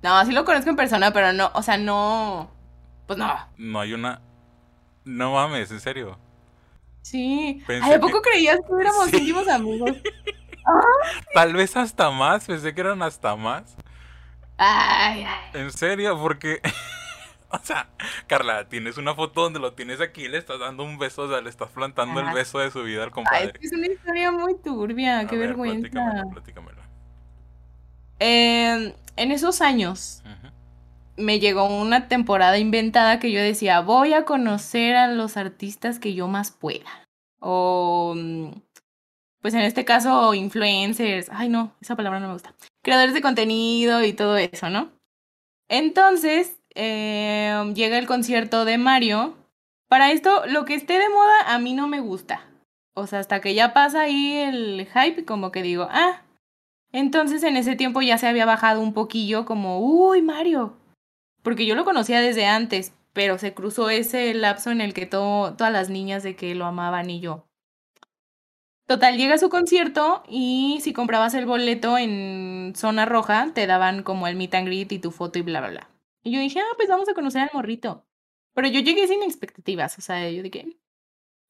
[0.04, 2.52] No, sí lo conozco en persona, pero no, o sea, no.
[3.08, 3.34] Pues no.
[3.58, 4.22] No hay una.
[5.06, 6.20] No mames, en serio.
[7.02, 7.64] Sí.
[7.66, 9.18] Pensé Ay, ¿a que- poco creías que éramos Sí.
[9.18, 9.92] íntimos amigos?
[11.34, 13.76] Tal vez hasta más, pensé que eran hasta más.
[14.58, 15.50] Ay, ay.
[15.54, 16.62] En serio, porque.
[17.52, 17.90] O sea,
[18.28, 21.42] Carla, tienes una foto donde lo tienes aquí, le estás dando un beso, o sea,
[21.42, 23.46] le estás plantando el beso de su vida al Ay, compadre.
[23.48, 25.90] es que es una historia muy turbia, A qué ver, vergüenza.
[25.90, 26.90] platícamela, platícamela.
[28.20, 30.24] Eh, en esos años
[31.18, 36.14] me llegó una temporada inventada que yo decía, voy a conocer a los artistas que
[36.14, 36.90] yo más pueda.
[37.40, 38.52] O, mm,
[39.42, 41.30] pues en este caso, influencers.
[41.32, 42.54] Ay, no, esa palabra no me gusta.
[42.84, 44.92] Creadores de contenido y todo eso, ¿no?
[45.70, 49.36] Entonces, eh, llega el concierto de Mario.
[49.88, 52.46] Para esto, lo que esté de moda a mí no me gusta.
[52.94, 56.22] O sea, hasta que ya pasa ahí el hype, como que digo, ah.
[56.92, 60.76] Entonces en ese tiempo ya se había bajado un poquillo como, uy, Mario.
[61.44, 65.54] Porque yo lo conocía desde antes, pero se cruzó ese lapso en el que to-
[65.58, 67.46] todas las niñas de que lo amaban y yo.
[68.88, 74.28] Total, llega su concierto y si comprabas el boleto en zona roja, te daban como
[74.28, 75.90] el meet and greet y tu foto y bla, bla, bla.
[76.24, 78.06] Y yo dije, ah, pues vamos a conocer al morrito.
[78.54, 80.78] Pero yo llegué sin expectativas, o sea, yo dije,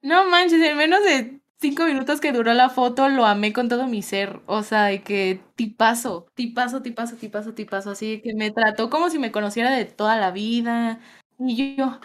[0.01, 3.87] no manches, en menos de cinco minutos que duró la foto, lo amé con todo
[3.87, 4.41] mi ser.
[4.47, 7.91] O sea, de que tipazo, tipazo, tipazo, tipazo, tipazo.
[7.91, 10.99] Así que me trató como si me conociera de toda la vida.
[11.39, 11.99] Y yo,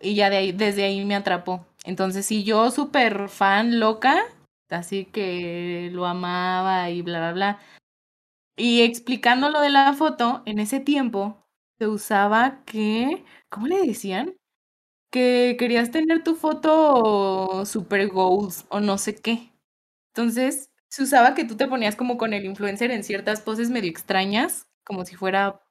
[0.00, 1.66] y ya de ahí, desde ahí me atrapó.
[1.84, 4.22] Entonces, sí, yo súper fan loca,
[4.70, 7.58] así que lo amaba y bla, bla, bla.
[8.58, 11.46] Y explicando lo de la foto, en ese tiempo
[11.78, 14.34] se usaba que, ¿cómo le decían?
[15.10, 19.52] Que querías tener tu foto super goals o no sé qué.
[20.14, 23.90] Entonces, se usaba que tú te ponías como con el influencer en ciertas poses medio
[23.90, 25.62] extrañas, como si fuera,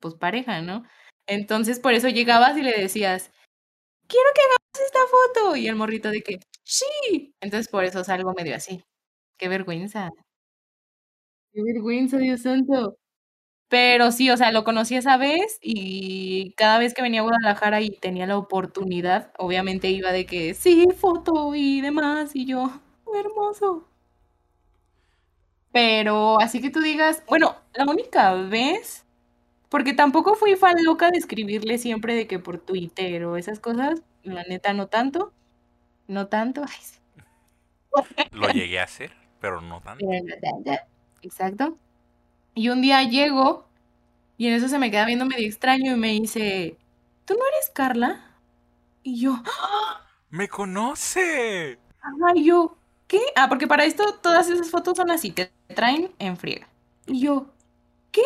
[0.00, 0.84] pues, pareja, ¿no?
[1.26, 3.32] Entonces, por eso llegabas y le decías,
[4.08, 5.00] quiero que hagamos esta
[5.44, 5.56] foto.
[5.56, 7.34] Y el morrito de que, sí.
[7.40, 8.84] Entonces, por eso salgo medio así.
[9.38, 10.10] Qué vergüenza.
[11.52, 12.96] Qué vergüenza, Dios santo.
[13.68, 17.82] Pero sí, o sea, lo conocí esa vez y cada vez que venía a Guadalajara
[17.82, 22.70] y tenía la oportunidad, obviamente iba de que sí, foto y demás, y yo,
[23.14, 23.88] hermoso.
[25.72, 29.06] Pero así que tú digas, bueno, la única vez,
[29.70, 34.02] porque tampoco fui fan loca de escribirle siempre de que por Twitter o esas cosas,
[34.24, 35.32] la neta no tanto,
[36.08, 36.98] no tanto, ay, sí,
[38.32, 40.06] Lo llegué a hacer, pero no tanto.
[40.08, 40.34] pero no
[40.64, 40.97] tanto.
[41.22, 41.78] Exacto.
[42.54, 43.68] Y un día llego
[44.38, 46.78] y en eso se me queda viendo medio extraño y me dice,
[47.26, 48.36] ¿tú no eres Carla?
[49.02, 50.02] Y yo, ¡ah!
[50.30, 51.78] ¡Me conoce!
[52.34, 52.76] Y yo,
[53.06, 53.20] ¿qué?
[53.36, 56.68] Ah, porque para esto todas esas fotos son así, te traen en friega.
[57.06, 57.46] Y yo,
[58.12, 58.22] ¿qué?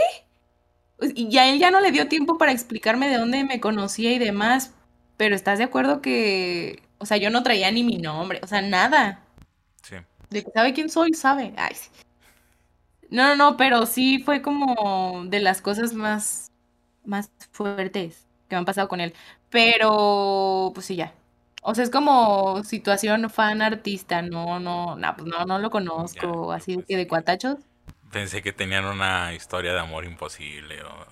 [0.99, 4.13] Pues, Y ya él ya no le dio tiempo para explicarme de dónde me conocía
[4.13, 4.73] y demás,
[5.17, 8.63] pero ¿estás de acuerdo que, o sea, yo no traía ni mi nombre, o sea,
[8.63, 9.25] nada.
[9.83, 9.97] Sí.
[10.31, 11.55] De que sabe quién soy, sabe.
[11.57, 11.91] Ay, sí.
[13.13, 16.51] No, no, no, pero sí fue como de las cosas más,
[17.05, 19.15] más fuertes que me han pasado con él.
[19.51, 21.15] Pero, pues sí, ya.
[21.63, 26.53] O sea, es como situación fan artista, no, no, no, pues no, no lo conozco,
[26.53, 27.59] Ya, así de pues que de cuatachos.
[28.13, 31.07] Pensé que tenían una historia de amor imposible o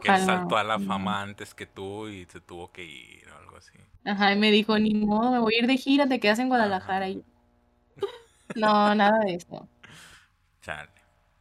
[0.00, 0.18] que él ojalá.
[0.18, 3.78] saltó a la fama antes que tú y se tuvo que ir o algo así.
[4.04, 6.48] Ajá, y me dijo, ni modo, me voy a ir de gira, te quedas en
[6.48, 7.08] Guadalajara.
[7.08, 7.22] Y...
[8.54, 9.68] No, nada de eso.
[10.62, 10.93] Chale.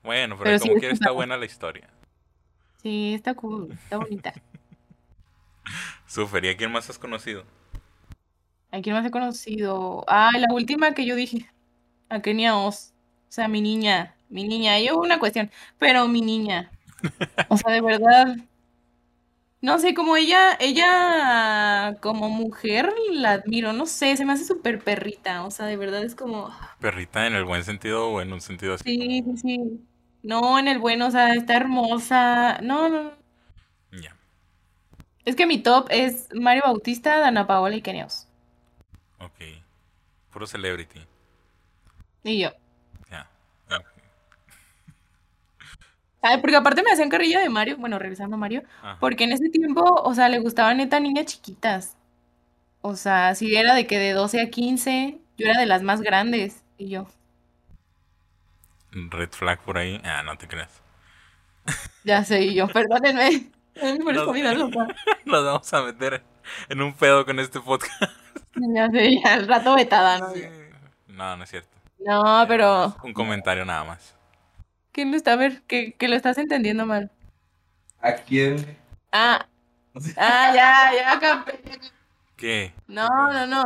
[0.04, 1.90] Bueno, pero, Pero sí como quiera está buena la historia.
[2.82, 4.34] Sí, está cool, está bonita.
[6.06, 7.46] Súper, ¿y a quién más has conocido?
[8.72, 10.04] ¿A quién más he conocido?
[10.08, 11.50] Ah, la última que yo dije,
[12.10, 12.94] a Kenia Oz.
[13.30, 14.80] O sea, mi niña, mi niña.
[14.80, 15.50] Yo una cuestión,
[15.80, 16.72] pero mi niña.
[17.48, 18.36] O sea, de verdad.
[19.62, 24.84] no sé, como ella, ella como mujer la admiro, no sé, se me hace súper
[24.84, 26.50] perrita, o sea, de verdad es como,
[26.80, 29.82] Perrita en el buen sentido o en un sentido así sí, sí, sí,
[30.24, 33.14] no, en el bueno, o sea, está hermosa, no, no,
[33.92, 34.16] Ya,
[35.26, 38.28] es que mi top es Mario Bautista, Dana Paola y Kenios,
[39.20, 39.40] ok.
[40.32, 41.00] Puro celebrity.
[42.24, 42.52] y yo.
[43.10, 43.30] Ya.
[46.22, 48.98] Ay, porque aparte me hacían carrilla de Mario, bueno, regresando a Mario, Ajá.
[49.00, 51.98] porque en ese tiempo, o sea, le gustaban neta niñas chiquitas.
[52.82, 56.02] O sea, si era de que de 12 a 15, yo era de las más
[56.02, 56.64] grandes.
[56.78, 57.08] Y yo,
[58.94, 60.02] Red flag por ahí.
[60.04, 60.82] Ah, no te creas.
[62.04, 63.52] ya sé, y yo, perdónenme.
[63.82, 64.32] Ay, Me parezco No.
[64.34, 64.88] bien loca.
[65.26, 66.24] Nos vamos a meter
[66.70, 68.02] en un pedo con este podcast.
[68.56, 70.32] Ya sé, ya al rato vetada, ¿no?
[70.32, 70.44] Sí.
[71.08, 71.70] No, no es cierto.
[72.00, 74.16] No, pero, Un comentario nada más.
[74.92, 75.64] ¿quién lo está a ver?
[75.64, 77.10] Que, que lo estás entendiendo mal.
[78.00, 78.78] ¿A quién?
[79.12, 79.48] Ah,
[80.18, 81.60] ah, ya, ya, capé.
[82.36, 82.74] ¿Qué?
[82.88, 83.64] No, no, no.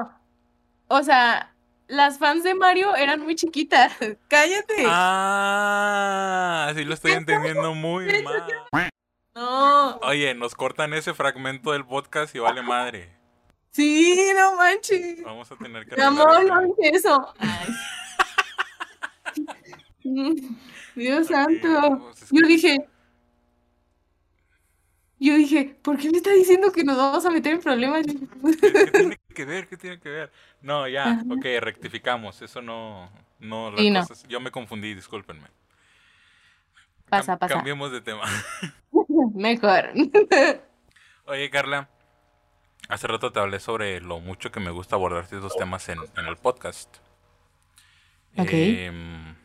[0.88, 1.52] O sea,
[1.88, 3.94] las fans de Mario eran muy chiquitas.
[4.28, 4.84] Cállate.
[4.86, 8.92] Ah, sí lo estoy entendiendo muy mal.
[9.36, 9.98] No.
[9.98, 13.16] Oye, nos cortan ese fragmento del podcast y vale madre.
[13.72, 15.22] Sí, no manches.
[15.24, 17.34] Vamos a tener que Mi amor, no hice eso.
[20.96, 22.12] Dios santo.
[22.32, 22.78] Yo dije.
[25.20, 28.06] Yo dije, ¿por qué me está diciendo que nos vamos a meter en problemas?
[28.06, 29.68] ¿Qué tiene que ver?
[29.68, 30.32] ¿Qué tiene que ver?
[30.62, 31.24] No, ya, Ajá.
[31.30, 32.42] ok, rectificamos.
[32.42, 33.10] Eso no,
[33.40, 33.92] no, Sí,
[34.28, 35.48] yo me confundí, discúlpenme.
[37.10, 37.54] Pasa, Cam- pasa.
[37.56, 38.24] Cambiemos de tema.
[39.34, 39.92] Mejor.
[41.26, 41.90] Oye, Carla,
[42.90, 46.26] hace rato te hablé sobre lo mucho que me gusta abordar estos temas en, en
[46.26, 46.98] el podcast.
[48.38, 48.50] Ok.
[48.52, 49.36] Em,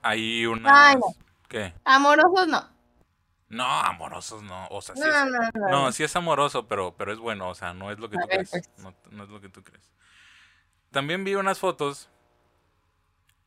[0.00, 1.14] hay no.
[1.48, 1.74] ¿Qué?
[1.84, 2.77] Amorosos no.
[3.50, 4.66] No, amorosos no.
[4.68, 5.24] O sea, sí No, es,
[5.54, 5.68] no, no.
[5.70, 7.48] no, sí es amoroso, pero, pero es bueno.
[7.48, 8.50] O sea, no es lo que A tú ver, crees.
[8.50, 8.70] pues.
[8.78, 9.90] No, no es lo que tú crees.
[10.90, 12.10] También vi unas fotos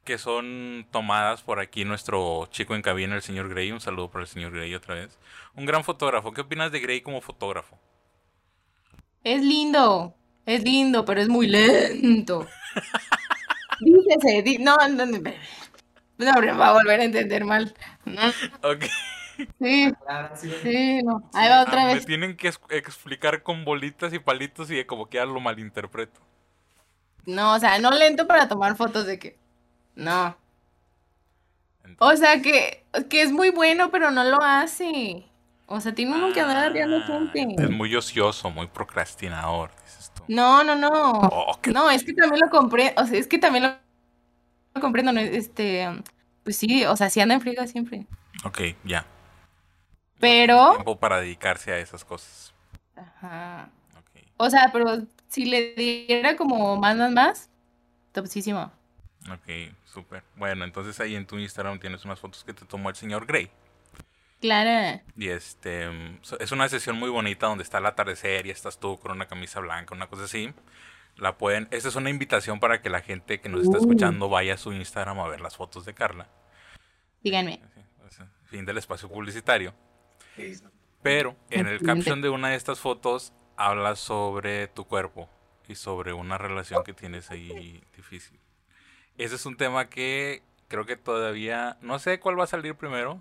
[0.03, 3.71] que son tomadas por aquí nuestro chico en cabina, el señor Gray.
[3.71, 5.19] Un saludo para el señor Gray otra vez.
[5.55, 6.31] Un gran fotógrafo.
[6.33, 7.77] ¿Qué opinas de Gray como fotógrafo?
[9.23, 10.15] Es lindo.
[10.47, 12.47] Es lindo, pero es muy lento.
[13.79, 14.41] Dícese.
[14.41, 15.19] di- no, no, no.
[16.17, 17.73] No, me va a volver a entender mal.
[18.63, 18.85] Ok.
[19.59, 19.91] Sí,
[20.61, 21.01] sí.
[21.03, 21.29] no.
[21.33, 22.05] Ahí va otra Ah, me vez.
[22.05, 26.19] tienen que explicar con bolitas y palitos y como que ya lo malinterpreto.
[27.25, 29.37] No, o sea, no lento para tomar fotos de que.
[29.95, 30.35] No.
[31.99, 35.25] O sea, que, que es muy bueno, pero no lo hace.
[35.67, 37.63] O sea, tiene uno que andar arriando ah, gente.
[37.63, 40.23] Es muy ocioso, muy procrastinador, dices tú.
[40.27, 40.89] No, no, no.
[41.13, 42.93] Oh, qué No, es que también lo compré.
[42.97, 43.75] O sea, es que también lo,
[44.75, 45.11] lo comprendo.
[45.13, 45.19] ¿no?
[45.19, 45.87] Este,
[46.43, 48.05] pues sí, o sea, sí anda en friega siempre.
[48.43, 49.05] Ok, ya.
[50.21, 50.71] Pero.
[50.71, 52.53] Tiempo para dedicarse a esas cosas.
[52.95, 53.69] Ajá.
[54.37, 57.49] O sea, pero si le diera como más, más, más,
[58.11, 58.71] topsísimo.
[59.31, 60.23] ok, súper.
[60.35, 63.51] Bueno, entonces ahí en tu Instagram tienes unas fotos que te tomó el señor Gray.
[64.39, 65.03] Clara.
[65.15, 65.87] Y este
[66.39, 69.59] es una sesión muy bonita donde está el atardecer y estás tú con una camisa
[69.59, 70.51] blanca, una cosa así.
[71.17, 74.55] La pueden, esta es una invitación para que la gente que nos está escuchando vaya
[74.55, 76.27] a su Instagram a ver las fotos de Carla.
[77.23, 77.61] Díganme.
[78.45, 79.75] Fin del espacio publicitario.
[81.01, 85.27] Pero en el caption de una de estas fotos habla sobre tu cuerpo
[85.67, 88.39] y sobre una relación que tienes ahí difícil.
[89.17, 93.19] Ese es un tema que creo que todavía no sé cuál va a salir primero.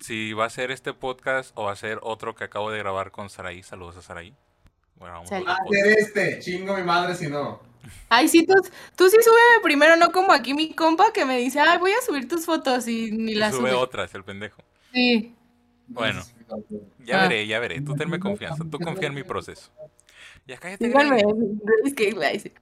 [0.00, 3.10] Si va a ser este podcast o va a ser otro que acabo de grabar
[3.10, 3.62] con Saraí.
[3.62, 4.34] Saludos a Saraí.
[4.96, 6.38] Bueno, vamos a Sal- Va a ser este.
[6.40, 7.60] Chingo mi madre si no.
[8.08, 8.54] Ay, sí, tú,
[8.96, 12.00] tú sí súbeme primero, no como aquí mi compa que me dice, ay, voy a
[12.00, 13.78] subir tus fotos y ni Y las sube sube.
[13.78, 14.62] otras, el pendejo.
[14.94, 15.34] Sí.
[15.88, 16.22] Bueno.
[17.04, 17.28] Ya Ah.
[17.28, 17.80] veré, ya veré.
[17.80, 18.64] Tú tenme confianza.
[18.70, 19.70] Tú confía en mi proceso.
[20.46, 20.92] Ya cállate.
[22.22, 22.52] Ay, sí.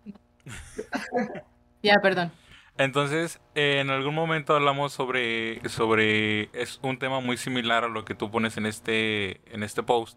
[1.83, 2.31] Ya, perdón.
[2.79, 8.05] Entonces, eh, en algún momento hablamos sobre, sobre, es un tema muy similar a lo
[8.05, 10.17] que tú pones en este, en este post,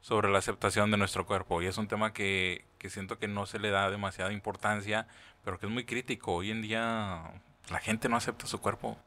[0.00, 1.62] sobre la aceptación de nuestro cuerpo.
[1.62, 5.06] Y es un tema que, que siento que no se le da demasiada importancia,
[5.44, 6.34] pero que es muy crítico.
[6.34, 7.22] Hoy en día
[7.70, 8.98] la gente no acepta su cuerpo.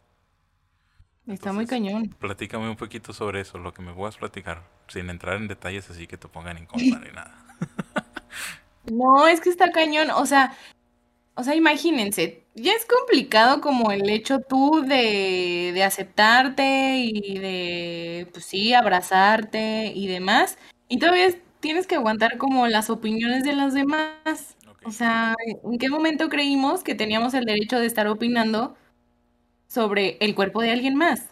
[1.28, 2.16] Está muy cañón.
[2.20, 6.06] Platícame un poquito sobre eso, lo que me puedas platicar, sin entrar en detalles así
[6.06, 7.46] que te pongan en contra ni nada.
[8.92, 10.58] No, es que está cañón, o sea,
[11.36, 18.28] o sea, imagínense, ya es complicado como el hecho tú de, de aceptarte y de,
[18.34, 20.58] pues sí, abrazarte y demás,
[20.90, 24.58] y todavía tienes que aguantar como las opiniones de los demás.
[24.86, 28.76] O sea, ¿en qué momento creímos que teníamos el derecho de estar opinando
[29.74, 31.30] sobre el cuerpo de alguien más?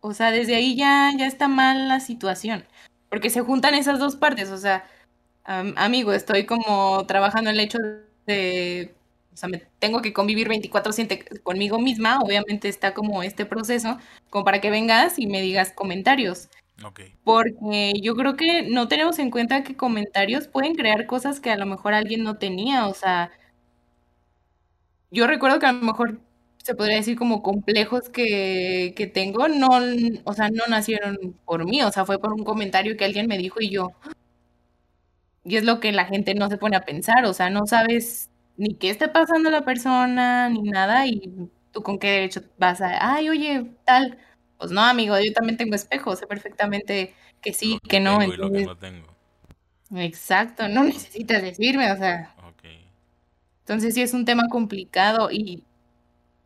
[0.00, 2.64] O sea, desde ahí ya, ya está mal la situación.
[3.08, 4.50] Porque se juntan esas dos partes.
[4.50, 4.84] O sea,
[5.44, 7.78] amigo, estoy como trabajando en el hecho
[8.26, 8.94] de.
[9.32, 12.20] O sea, me tengo que convivir 24-7 conmigo misma.
[12.20, 13.98] Obviamente está como este proceso,
[14.30, 16.50] como para que vengas y me digas comentarios.
[17.22, 21.56] Porque yo creo que no tenemos en cuenta que comentarios pueden crear cosas que a
[21.56, 22.88] lo mejor alguien no tenía.
[22.88, 23.30] O sea,
[25.10, 26.20] yo recuerdo que a lo mejor
[26.64, 29.68] se podría decir como complejos que, que tengo, no,
[30.24, 33.36] o sea, no nacieron por mí, o sea, fue por un comentario que alguien me
[33.36, 33.92] dijo y yo.
[35.44, 38.30] Y es lo que la gente no se pone a pensar, o sea, no sabes
[38.56, 43.14] ni qué está pasando la persona, ni nada, y tú con qué derecho vas a,
[43.14, 44.16] ay, oye, tal.
[44.56, 48.22] Pues no, amigo, yo también tengo espejos, sé perfectamente que sí, que, no.
[48.22, 48.66] Entonces...
[48.66, 49.14] no tengo.
[49.96, 52.34] Exacto, no necesitas decirme, o sea.
[53.60, 55.64] Entonces sí es un tema complicado y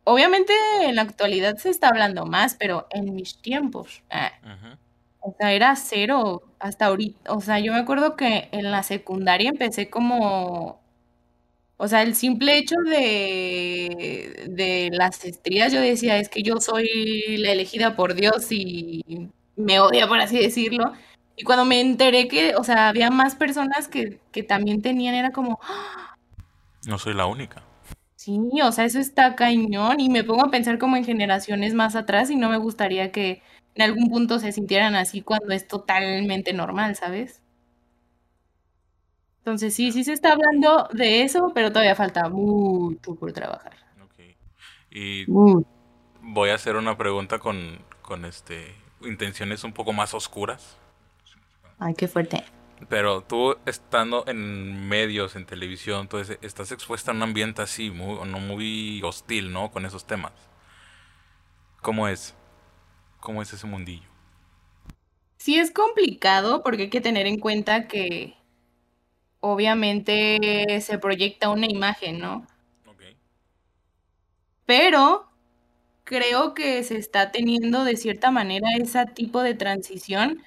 [0.09, 4.31] obviamente en la actualidad se está hablando más, pero en mis tiempos, ah,
[5.21, 7.33] o sea, era cero hasta ahorita.
[7.33, 10.81] O sea, yo me acuerdo que en la secundaria empecé como,
[11.77, 17.37] o sea, el simple hecho de, de las estrías, yo decía, es que yo soy
[17.37, 20.93] la elegida por Dios y me odia, por así decirlo.
[21.35, 25.31] Y cuando me enteré que, o sea, había más personas que, que también tenían, era
[25.31, 25.59] como,
[26.87, 27.63] no soy la única.
[28.29, 31.95] Sí, o sea, eso está cañón y me pongo a pensar como en generaciones más
[31.95, 33.41] atrás y no me gustaría que
[33.73, 37.41] en algún punto se sintieran así cuando es totalmente normal, ¿sabes?
[39.39, 43.73] Entonces sí, sí se está hablando de eso, pero todavía falta mucho por trabajar.
[44.91, 45.25] Y
[46.21, 50.77] voy a hacer una pregunta con, con este intenciones un poco más oscuras.
[51.79, 52.43] Ay, qué fuerte.
[52.87, 58.25] Pero tú estando en medios, en televisión, entonces estás expuesta a un ambiente así, muy,
[58.27, 59.69] no muy hostil, ¿no?
[59.69, 60.31] Con esos temas.
[61.81, 62.35] ¿Cómo es?
[63.19, 64.07] ¿Cómo es ese mundillo?
[65.37, 68.35] Sí es complicado porque hay que tener en cuenta que
[69.39, 72.45] obviamente se proyecta una imagen, ¿no?
[72.85, 73.01] Ok.
[74.65, 75.29] Pero
[76.03, 80.43] creo que se está teniendo de cierta manera ese tipo de transición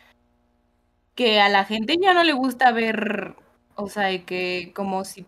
[1.15, 3.37] que a la gente ya no le gusta ver,
[3.75, 5.27] o sea, que como si...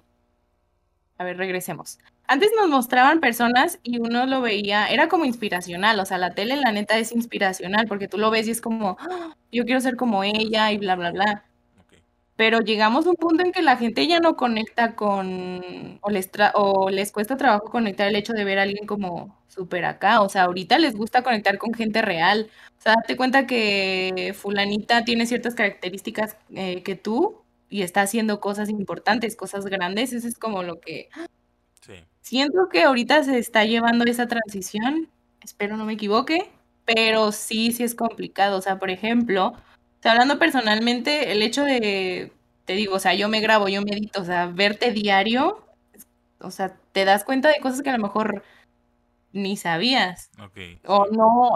[1.19, 1.99] A ver, regresemos.
[2.27, 6.57] Antes nos mostraban personas y uno lo veía, era como inspiracional, o sea, la tele
[6.57, 9.37] la neta es inspiracional porque tú lo ves y es como, ¡Ah!
[9.53, 11.45] yo quiero ser como ella y bla, bla, bla.
[12.37, 16.29] Pero llegamos a un punto en que la gente ya no conecta con, o les,
[16.55, 20.21] o les cuesta trabajo conectar el hecho de ver a alguien como súper acá.
[20.21, 22.51] O sea, ahorita les gusta conectar con gente real.
[22.79, 28.41] O sea, date cuenta que fulanita tiene ciertas características eh, que tú y está haciendo
[28.41, 30.13] cosas importantes, cosas grandes.
[30.13, 31.09] Eso es como lo que...
[31.83, 31.95] Sí.
[32.21, 35.09] Siento que ahorita se está llevando esa transición.
[35.41, 36.51] Espero no me equivoque.
[36.85, 38.59] Pero sí, sí es complicado.
[38.59, 39.55] O sea, por ejemplo
[40.13, 42.33] hablando personalmente, el hecho de,
[42.65, 45.65] te digo, o sea, yo me grabo, yo medito, o sea, verte diario,
[46.41, 48.43] o sea, te das cuenta de cosas que a lo mejor
[49.33, 50.31] ni sabías.
[50.87, 51.51] O no,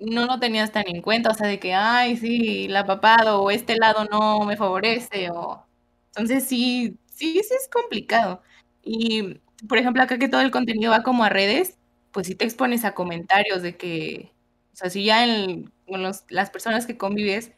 [0.00, 3.50] no lo tenías tan en cuenta, o sea, de que, ay, sí, la papado o
[3.50, 5.64] este lado no me favorece, o...
[6.08, 8.42] Entonces sí, sí, sí es complicado.
[8.82, 11.78] Y, por ejemplo, acá que todo el contenido va como a redes,
[12.12, 14.32] pues sí te expones a comentarios de que,
[14.74, 17.52] o sea, si ya en, con las personas que convives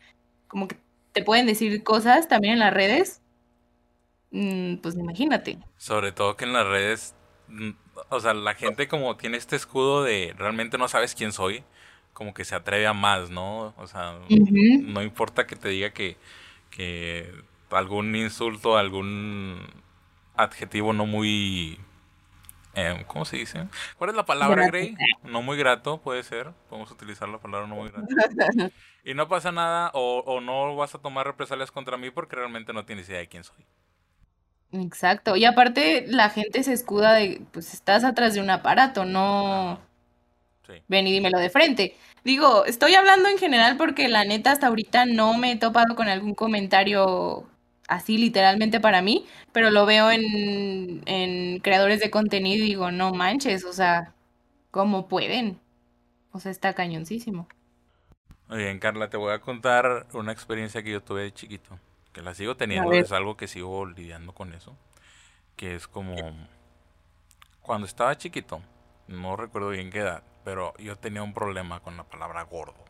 [0.55, 0.77] como que
[1.11, 3.21] te pueden decir cosas también en las redes,
[4.31, 5.59] mm, pues imagínate.
[5.79, 7.17] Sobre todo que en las redes,
[7.49, 7.71] mm,
[8.09, 11.65] o sea, la gente como tiene este escudo de realmente no sabes quién soy,
[12.13, 13.75] como que se atreve a más, ¿no?
[13.79, 16.19] O sea, no importa que te diga que,
[16.71, 17.33] que
[17.71, 19.59] algún insulto, algún
[20.37, 21.81] adjetivo no muy...
[22.77, 23.67] Eh, ¿Cómo se dice?
[23.99, 24.97] ¿Cuál es la palabra, Grey?
[25.23, 26.51] No muy grato, puede ser.
[26.69, 28.07] Podemos utilizar la palabra no muy grato.
[29.07, 32.87] Y no pasa nada o, no vas a tomar represalias contra mí porque realmente no
[32.87, 33.63] tienes idea de quién soy.
[34.73, 35.37] Exacto.
[35.37, 39.79] Y aparte la gente se escuda de, pues estás atrás de un aparato, no...
[40.67, 40.73] Sí.
[40.89, 41.99] Ven y dímelo de frente.
[42.25, 46.09] Digo, estoy hablando en general porque la neta hasta ahorita no me he topado con
[46.09, 47.47] algún comentario
[47.89, 53.13] así literalmente para mí, pero lo veo en, en creadores de contenido y digo, no
[53.13, 54.15] manches, o sea,
[54.71, 55.61] ¿cómo pueden?
[56.33, 57.49] O sea, está cañoncísimo.
[58.49, 61.79] Muy bien, Carla, te voy a contar una experiencia que yo tuve de chiquito,
[62.13, 64.77] que la sigo teniendo, es algo que sigo lidiando con eso,
[65.57, 66.15] que es como
[67.63, 68.63] cuando estaba chiquito,
[69.09, 72.85] no recuerdo bien qué edad, pero yo tenía un problema con la palabra gordo.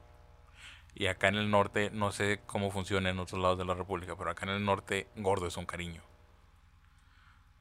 [0.94, 4.14] Y acá en el norte, no sé cómo funciona en otros lados de la República,
[4.16, 6.02] pero acá en el norte, gordo es un cariño.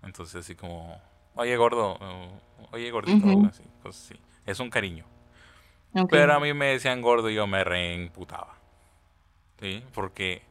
[0.04, 1.02] Entonces, así como,
[1.36, 1.98] oye gordo,
[2.72, 5.06] oye gordito, así, pues sí, es un cariño.
[5.96, 6.10] Ok.
[6.10, 8.56] Pero a mí me decían gordo y yo me reimputaba.
[9.60, 9.84] ¿Sí?
[9.94, 10.44] Porque,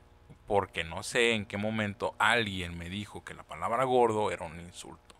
[0.47, 4.59] porque no sé en qué momento alguien me dijo que la palabra gordo era un
[4.59, 5.15] insulto.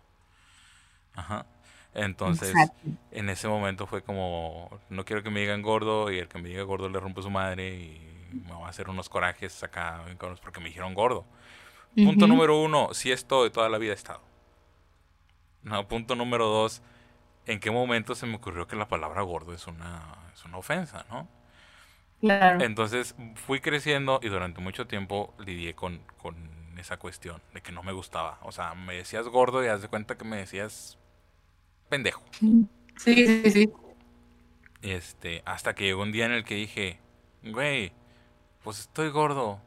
[1.13, 1.45] Ajá.
[1.93, 2.89] Entonces, Exacto.
[3.11, 6.49] en ese momento fue como, no quiero que me digan gordo y el que me
[6.49, 8.01] diga gordo le rompo su madre y
[8.47, 10.03] me va a hacer unos corajes acá
[10.43, 11.25] porque me dijeron gordo.
[12.01, 12.27] Punto Ujú.
[12.27, 14.21] número uno, si esto de toda la vida he estado.
[15.63, 16.81] No, punto número dos,
[17.47, 21.05] ¿en qué momento se me ocurrió que la palabra gordo es una, es una ofensa,
[21.09, 21.27] no?
[22.19, 22.59] Claro.
[22.59, 26.35] Entonces fui creciendo y durante mucho tiempo lidié con, con
[26.77, 28.39] esa cuestión de que no me gustaba.
[28.41, 30.97] O sea, me decías gordo y haz de cuenta que me decías
[31.89, 32.23] pendejo.
[32.39, 32.67] Sí,
[32.97, 33.71] sí, sí.
[34.81, 36.99] Este, hasta que llegó un día en el que dije,
[37.43, 37.93] güey,
[38.63, 39.61] pues estoy gordo,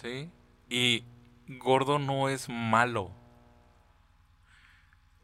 [0.00, 0.30] ¿sí?
[0.68, 1.04] Y
[1.48, 3.10] gordo no es malo.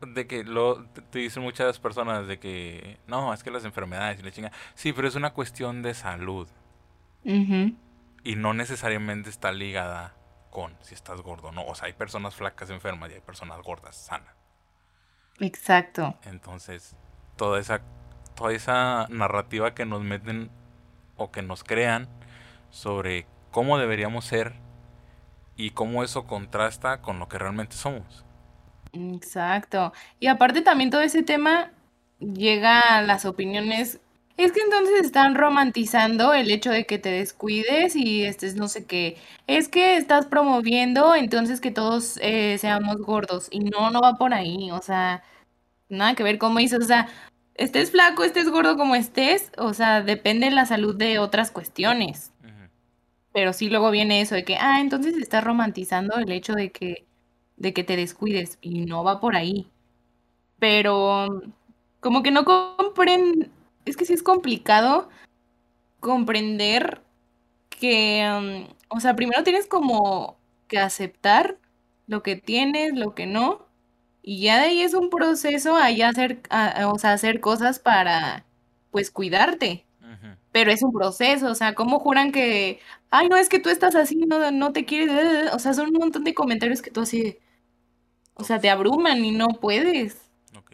[0.00, 4.22] De que lo te, dicen muchas personas de que no, es que las enfermedades y
[4.22, 4.52] la chinga.
[4.74, 6.48] Sí, pero es una cuestión de salud
[7.24, 10.14] y no necesariamente está ligada
[10.50, 11.64] con si estás gordo, no.
[11.66, 14.34] O sea, hay personas flacas enfermas y hay personas gordas sanas.
[15.40, 16.16] Exacto.
[16.24, 16.96] Entonces,
[17.36, 17.80] toda esa,
[18.34, 20.50] toda esa narrativa que nos meten
[21.16, 22.08] o que nos crean
[22.70, 24.54] sobre cómo deberíamos ser
[25.56, 28.24] y cómo eso contrasta con lo que realmente somos.
[28.92, 29.92] Exacto.
[30.20, 31.72] Y aparte también todo ese tema
[32.20, 34.00] llega a las opiniones.
[34.38, 38.86] Es que entonces están romantizando el hecho de que te descuides y estés no sé
[38.86, 39.16] qué.
[39.48, 43.48] Es que estás promoviendo entonces que todos eh, seamos gordos.
[43.50, 44.70] Y no, no va por ahí.
[44.70, 45.24] O sea,
[45.88, 46.80] nada que ver cómo dices.
[46.80, 47.08] O sea,
[47.54, 49.52] estés flaco, estés gordo como estés.
[49.58, 52.32] O sea, depende la salud de otras cuestiones.
[53.32, 57.06] Pero sí luego viene eso de que, ah, entonces estás romantizando el hecho de que,
[57.56, 58.58] de que te descuides.
[58.60, 59.70] Y no va por ahí.
[60.58, 61.42] Pero
[62.00, 63.52] como que no comprenden,
[63.90, 65.08] es que sí es complicado
[66.00, 67.02] comprender
[67.70, 71.58] que, um, o sea, primero tienes como que aceptar
[72.06, 73.66] lo que tienes, lo que no,
[74.22, 77.40] y ya de ahí es un proceso a ya hacer, a- a- o sea, hacer
[77.40, 78.46] cosas para,
[78.90, 79.86] pues, cuidarte.
[80.52, 82.80] Pero es un proceso, o sea, ¿cómo juran que,
[83.10, 85.88] ay, no, es que tú estás así, no, no te quieres, eh, o sea, son
[85.88, 87.38] un montón de comentarios que tú así,
[88.34, 90.18] o sea, te abruman y no puedes.
[90.56, 90.72] Ok.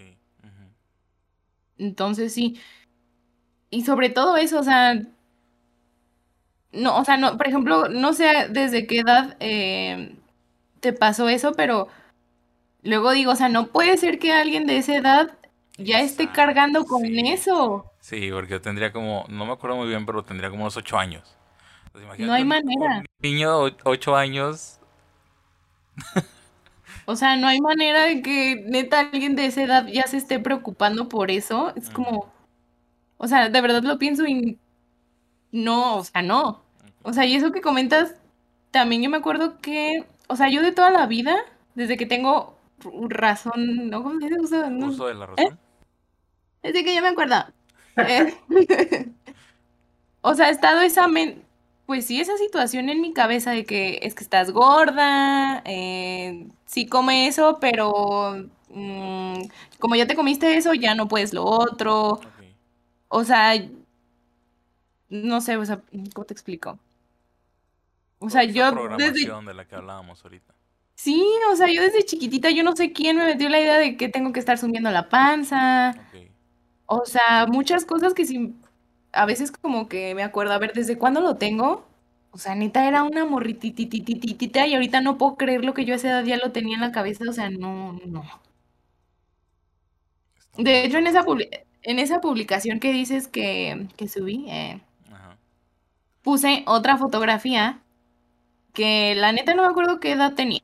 [1.79, 2.59] Entonces sí.
[3.71, 4.95] Y sobre todo eso, o sea,
[6.73, 10.17] no, o sea, no, por ejemplo, no sé desde qué edad eh,
[10.81, 11.89] te pasó eso, pero
[12.83, 15.39] luego digo, o sea, no puede ser que alguien de esa edad
[15.79, 17.21] ya esté cargando con sí.
[17.29, 17.87] eso.
[18.01, 20.99] Sí, porque yo tendría como, no me acuerdo muy bien, pero tendría como unos ocho
[20.99, 21.37] años.
[21.87, 22.99] Entonces, No hay manera.
[22.99, 24.81] Un niño de ocho años.
[27.07, 30.39] O sea, no hay manera de que neta alguien de esa edad ya se esté
[30.41, 31.73] preocupando por eso.
[31.77, 31.93] Es Ujú.
[31.93, 32.33] como,
[33.25, 34.59] o sea, de verdad lo pienso y
[35.53, 36.62] no, o sea, no.
[37.03, 38.14] O sea, y eso que comentas,
[38.70, 41.37] también yo me acuerdo que, o sea, yo de toda la vida,
[41.75, 42.59] desde que tengo
[43.09, 44.03] razón, ¿no?
[44.03, 44.41] ¿Cómo se dice?
[44.41, 45.59] Uso- no- Uso de la razón.
[46.62, 47.37] Desde que yo me acuerdo.
[47.97, 48.35] Eh,
[50.20, 51.43] o sea, ha estado esa, men-
[51.87, 56.87] pues sí, esa situación en mi cabeza de que es que estás gorda, eh, sí
[56.87, 59.43] come eso, pero mm,
[59.79, 62.20] como ya te comiste eso, ya no puedes lo otro.
[63.17, 63.55] O sea,
[65.09, 65.81] no sé, o sea,
[66.12, 66.81] ¿cómo te explico?
[68.19, 70.53] O sea, yo desde, programación de la que hablábamos ahorita.
[70.97, 73.97] sí, o sea, yo desde chiquitita, yo no sé quién me metió la idea de
[73.97, 75.95] que tengo que estar subiendo la panza.
[76.87, 78.57] O sea, muchas cosas que sí,
[79.12, 81.87] a veces como que me acuerdo, a ver, ¿desde cuándo lo tengo?
[82.33, 85.99] O sea, neta era una morritititititita y ahorita no puedo creer lo que yo a
[85.99, 88.25] esa edad ya lo tenía en la cabeza, o sea, no, no.
[90.57, 91.25] De hecho, en esa,
[91.85, 94.80] en esa publicación que dices que, que subí, eh,
[95.12, 95.37] Ajá.
[96.22, 97.80] puse otra fotografía
[98.72, 100.62] que la neta no me acuerdo qué edad tenía,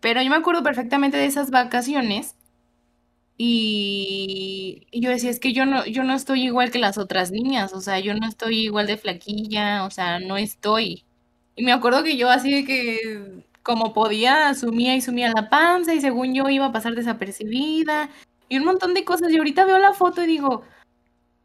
[0.00, 2.34] pero yo me acuerdo perfectamente de esas vacaciones
[3.36, 7.30] y, y yo decía, es que yo no, yo no estoy igual que las otras
[7.30, 11.04] niñas, o sea, yo no estoy igual de flaquilla, o sea, no estoy.
[11.54, 15.94] Y me acuerdo que yo así de que como podía, asumía y sumía la panza
[15.94, 18.10] y según yo iba a pasar desapercibida
[18.48, 19.30] y un montón de cosas.
[19.32, 20.62] Y ahorita veo la foto y digo,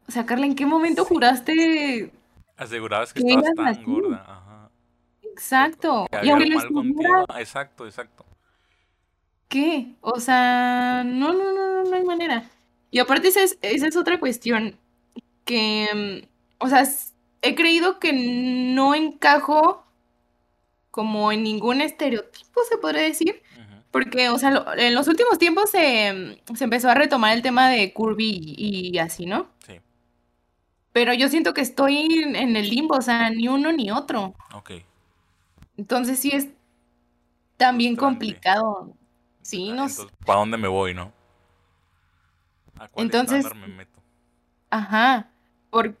[0.08, 2.12] o sea, Carla, ¿en qué momento juraste
[2.56, 3.82] Asegurabas que que estabas tan así?
[3.84, 4.24] gorda.
[4.26, 4.70] Ajá.
[5.22, 6.06] Exacto.
[6.10, 8.24] Que Y aunque lo estuviera, Exacto, exacto.
[9.48, 9.94] ¿qué?
[10.00, 12.50] O sea, no, no, no, no, no hay manera.
[12.90, 14.78] Y aparte esa es, esa es otra cuestión
[15.44, 16.84] que, mm, o sea,
[17.42, 19.84] he creído que no encajo
[20.90, 23.42] como en ningún estereotipo, se podría decir.
[23.94, 27.68] Porque, o sea, lo- en los últimos tiempos se, se empezó a retomar el tema
[27.68, 29.46] de curvy y, y así, ¿no?
[29.64, 29.80] Sí.
[30.92, 34.34] Pero yo siento que estoy en, en el limbo, o sea, ni uno ni otro.
[34.52, 34.72] Ok.
[35.76, 36.48] Entonces sí es
[37.56, 38.92] también complicado.
[39.42, 40.02] Sí, no sé.
[40.26, 41.12] ¿para dónde me voy, no?
[42.80, 44.00] ¿A cuál Entonces- me meto?
[44.70, 45.28] Ajá.
[45.70, 45.96] Por,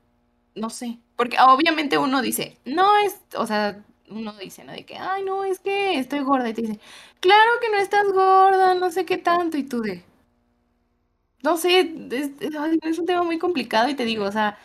[0.56, 0.98] no sé.
[1.14, 3.84] Porque obviamente uno dice, no es, o sea,
[4.14, 4.72] uno dice, ¿no?
[4.72, 6.48] De que, ay, no, es que estoy gorda.
[6.48, 6.80] Y te dice,
[7.20, 9.56] claro que no estás gorda, no sé qué tanto.
[9.58, 10.04] Y tú de,
[11.42, 12.52] no sé, es, es-
[12.82, 13.88] es un tema muy complicado.
[13.88, 14.58] Y te digo, o sea,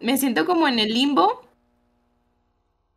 [0.00, 1.42] me siento como en el limbo.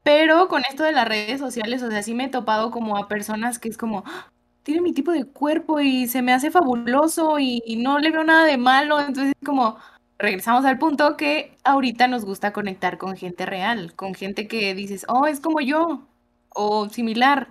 [0.03, 3.07] Pero con esto de las redes sociales, o sea, sí me he topado como a
[3.07, 4.31] personas que es como, "Ah,
[4.63, 8.23] tiene mi tipo de cuerpo y se me hace fabuloso y, y no le veo
[8.23, 8.99] nada de malo.
[8.99, 9.77] Entonces, como
[10.19, 15.05] regresamos al punto que ahorita nos gusta conectar con gente real, con gente que dices,
[15.07, 16.05] oh, es como yo
[16.49, 17.47] o similar.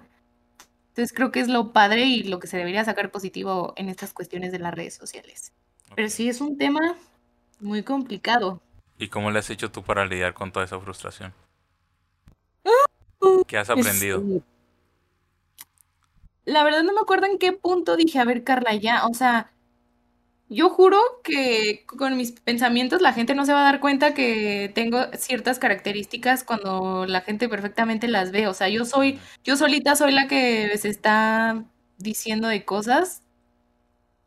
[0.90, 4.12] Entonces, creo que es lo padre y lo que se debería sacar positivo en estas
[4.12, 5.52] cuestiones de las redes sociales.
[5.94, 6.94] Pero sí es un tema
[7.60, 8.60] muy complicado.
[8.98, 11.32] ¿Y cómo le has hecho tú para lidiar con toda esa frustración?
[13.46, 14.20] ¿Qué has Pues, aprendido?
[14.20, 14.42] sí.
[16.44, 19.52] La verdad no me acuerdo en qué punto dije, a ver, Carla, ya, o sea,
[20.48, 24.70] yo juro que con mis pensamientos la gente no se va a dar cuenta que
[24.74, 28.46] tengo ciertas características cuando la gente perfectamente las ve.
[28.48, 31.64] O sea, yo soy, yo solita soy la que se está
[31.98, 33.22] diciendo de cosas.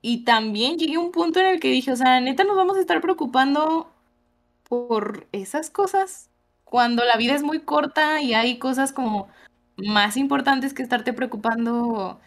[0.01, 2.77] Y también llegué a un punto en el que dije, o sea, neta nos vamos
[2.77, 3.91] a estar preocupando
[4.67, 6.29] por esas cosas
[6.65, 9.27] cuando la vida es muy corta y hay cosas como
[9.77, 12.19] más importantes que estarte preocupando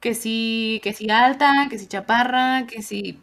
[0.00, 3.20] que si, que si alta, que si chaparra, que si...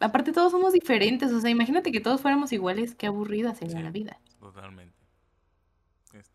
[0.00, 3.82] Aparte todos somos diferentes, o sea, imagínate que todos fuéramos iguales, qué aburrida sería Sí.
[3.82, 4.18] la vida.
[4.40, 4.94] Totalmente.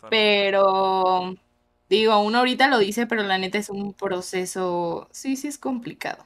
[0.10, 1.36] Pero,
[1.90, 6.26] digo, uno ahorita lo dice, pero la neta es un proceso, sí, sí es complicado,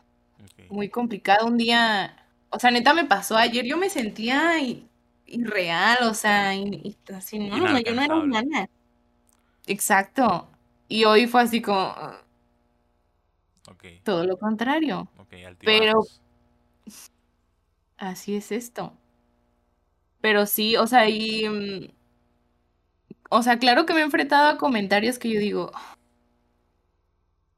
[0.69, 1.47] muy complicado.
[1.47, 4.53] Un día, o sea, neta me pasó ayer, yo me sentía
[5.25, 8.69] irreal, o sea, y así, no, no, yo no era humana.
[9.67, 10.49] Exacto.
[10.87, 11.93] Y hoy fue así como
[14.03, 15.07] todo lo contrario.
[15.17, 16.03] Ok, Pero-.
[18.07, 18.93] Así es esto.
[20.21, 21.47] Pero sí, o sea, y...
[21.49, 21.87] mm,
[23.29, 25.71] O sea, claro que me he enfrentado a comentarios que yo digo...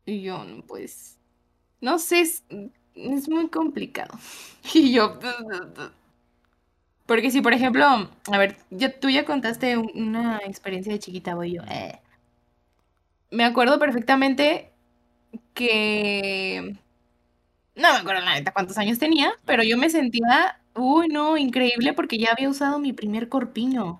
[0.05, 1.17] Y yo, pues...
[1.81, 2.43] No sé, es,
[2.95, 4.17] es muy complicado.
[4.75, 5.19] Y yo...
[7.07, 11.33] Porque si, por ejemplo, a ver, ya, tú ya contaste un- una experiencia de chiquita,
[11.35, 11.61] voy yo.
[11.69, 11.99] eh.
[13.31, 14.71] Me acuerdo perfectamente
[15.53, 16.75] que...
[17.75, 21.93] No me acuerdo la neta cuántos años tenía, pero yo me sentía, uy, no, increíble
[21.93, 23.99] porque ya había usado mi primer corpiño.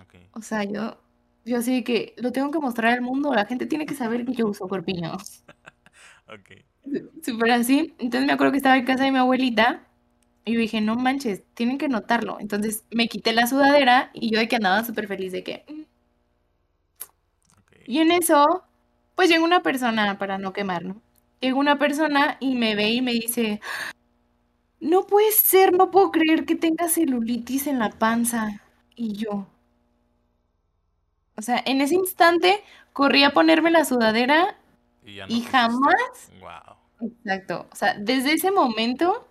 [0.00, 0.14] Ok.
[0.32, 1.00] O sea, yo,
[1.44, 4.24] yo así de que lo tengo que mostrar al mundo, la gente tiene que saber
[4.24, 5.16] que yo uso corpiño.
[6.28, 6.50] Ok.
[7.24, 7.94] Súper así.
[7.98, 9.86] Entonces me acuerdo que estaba en casa de mi abuelita
[10.44, 12.38] y yo dije, no manches, tienen que notarlo.
[12.40, 15.64] Entonces me quité la sudadera y yo de que andaba súper feliz de que...
[15.68, 15.82] "Mm".
[17.86, 18.64] Y en eso,
[19.14, 21.00] pues llega una persona, para no quemar, ¿no?
[21.40, 23.60] Llega una persona y me ve y me dice,
[24.80, 28.62] no puede ser, no puedo creer que tenga celulitis en la panza.
[28.94, 29.46] Y yo,
[31.36, 32.62] o sea, en ese instante
[32.92, 34.56] corrí a ponerme la sudadera
[35.04, 36.76] Y no y jamás Wow.
[37.00, 37.68] Exacto.
[37.72, 39.28] O sea, desde ese momento.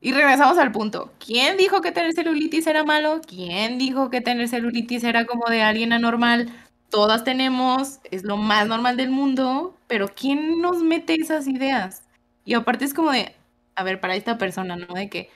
[0.00, 1.12] Y regresamos al punto.
[1.24, 3.20] ¿Quién dijo que tener celulitis era malo?
[3.26, 6.50] ¿Quién dijo que tener celulitis era como de alguien anormal?
[6.90, 12.02] Todas tenemos, es lo más normal del mundo, pero ¿quién nos mete esas ideas?
[12.44, 13.32] Y aparte es como de,
[13.76, 14.92] a ver, para esta persona, ¿no?
[14.94, 15.30] De que,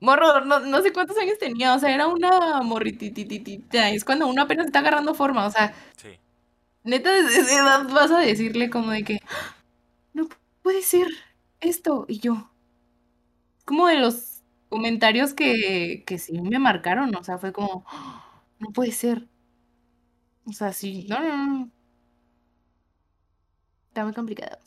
[0.00, 4.42] morro, no, no sé cuántos años tenía, o sea, era una morritititita, es cuando uno
[4.42, 6.10] apenas está agarrando forma, o sea, Sí.
[6.84, 9.20] Neta, desde esa edad vas a decirle como de que
[10.14, 10.28] no
[10.62, 11.08] puede ser
[11.60, 12.06] esto.
[12.08, 12.50] Y yo,
[13.64, 18.70] como de los comentarios que, que sí me marcaron, o sea, fue como, "Ah, no
[18.72, 19.28] puede ser.
[20.48, 21.70] O sea, sí, no, no, no.
[23.88, 24.58] Está muy complicado.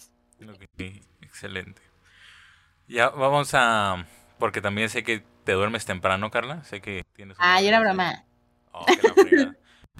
[0.47, 0.63] Ok,
[1.21, 1.81] excelente.
[2.87, 4.05] Ya vamos a...
[4.37, 6.63] Porque también sé que te duermes temprano, Carla.
[6.63, 7.37] Sé que tienes...
[7.39, 8.25] Ah, ya era broma.
[8.71, 9.55] Oh, que la fregada.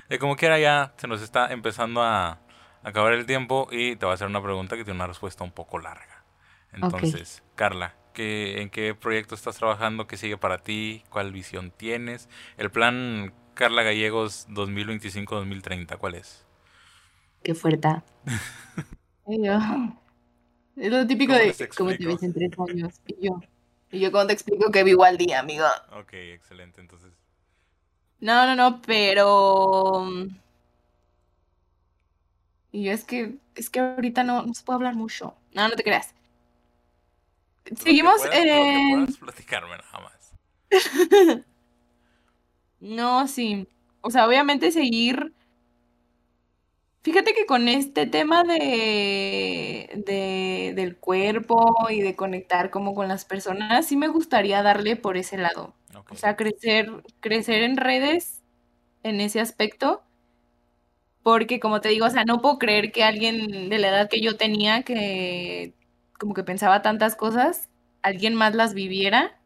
[0.08, 2.40] De como quiera ya se nos está empezando a
[2.84, 5.52] acabar el tiempo y te voy a hacer una pregunta que tiene una respuesta un
[5.52, 6.26] poco larga.
[6.74, 10.08] Entonces, Carla, ¿qué, ¿en qué proyecto estás trabajando?
[10.08, 11.04] ¿Qué sigue para ti?
[11.10, 12.30] ¿Cuál visión tienes?
[12.58, 16.46] El plan Carla Gallegos 2025-2030, ¿cuál es?
[17.44, 17.90] Qué fuerte.
[20.76, 23.02] Es lo típico ¿Cómo de cómo te ves en tres años.
[23.08, 23.40] Y yo,
[23.92, 25.66] y yo, ¿cómo te explico que vivo al día, amigo?
[26.00, 26.82] Ok, excelente.
[26.82, 27.12] Entonces,
[28.20, 30.08] No, no, no, pero...
[32.72, 35.36] Y yo es que, es que ahorita no, no se puede hablar mucho.
[35.54, 36.14] No, no te creas.
[37.66, 38.90] lo que Seguimos puedas- lo que en...
[38.92, 40.34] puedas platicarme nada más.
[42.82, 43.68] No, sí.
[44.02, 45.34] O sea, obviamente seguir.
[47.04, 53.26] Fíjate que con este tema de, de del cuerpo y de conectar como con las
[53.26, 55.74] personas, sí me gustaría darle por ese lado.
[56.12, 58.44] O sea, crecer, crecer en redes
[59.04, 60.04] en ese aspecto.
[61.24, 64.22] Porque como te digo, o sea, no puedo creer que alguien de la edad que
[64.22, 65.76] yo tenía, que
[66.20, 67.70] como que pensaba tantas cosas,
[68.02, 69.41] alguien más las viviera.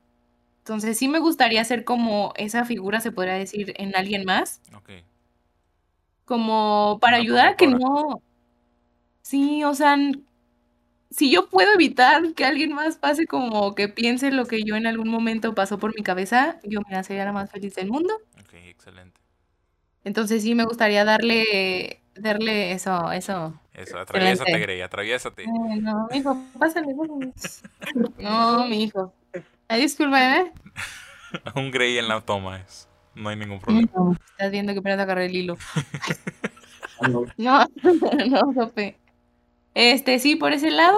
[0.65, 4.89] Entonces sí me gustaría ser como esa figura, se podría decir, en alguien más, Ok.
[6.25, 8.19] como para Una ayudar a que no,
[9.21, 9.95] sí, o sea,
[11.11, 14.87] si yo puedo evitar que alguien más pase como que piense lo que yo en
[14.87, 18.15] algún momento pasó por mi cabeza, yo me sería la más feliz del mundo.
[18.39, 19.21] Ok, excelente.
[20.03, 23.53] Entonces sí me gustaría darle, darle eso, eso.
[23.75, 24.57] Eso, atraviésate.
[24.57, 25.43] Grey, atraviésate.
[25.43, 27.33] Ay, no, mijo, pásale, pásale.
[28.17, 28.79] No, mi
[29.67, 30.51] Ay, discúlpame.
[31.55, 32.87] Un Grey en la toma es.
[33.15, 33.87] No hay ningún problema.
[33.95, 35.57] No, estás viendo que apenas agarré el hilo.
[37.37, 37.65] No,
[38.29, 38.97] No, Sope.
[39.73, 40.97] Este, sí, por ese lado.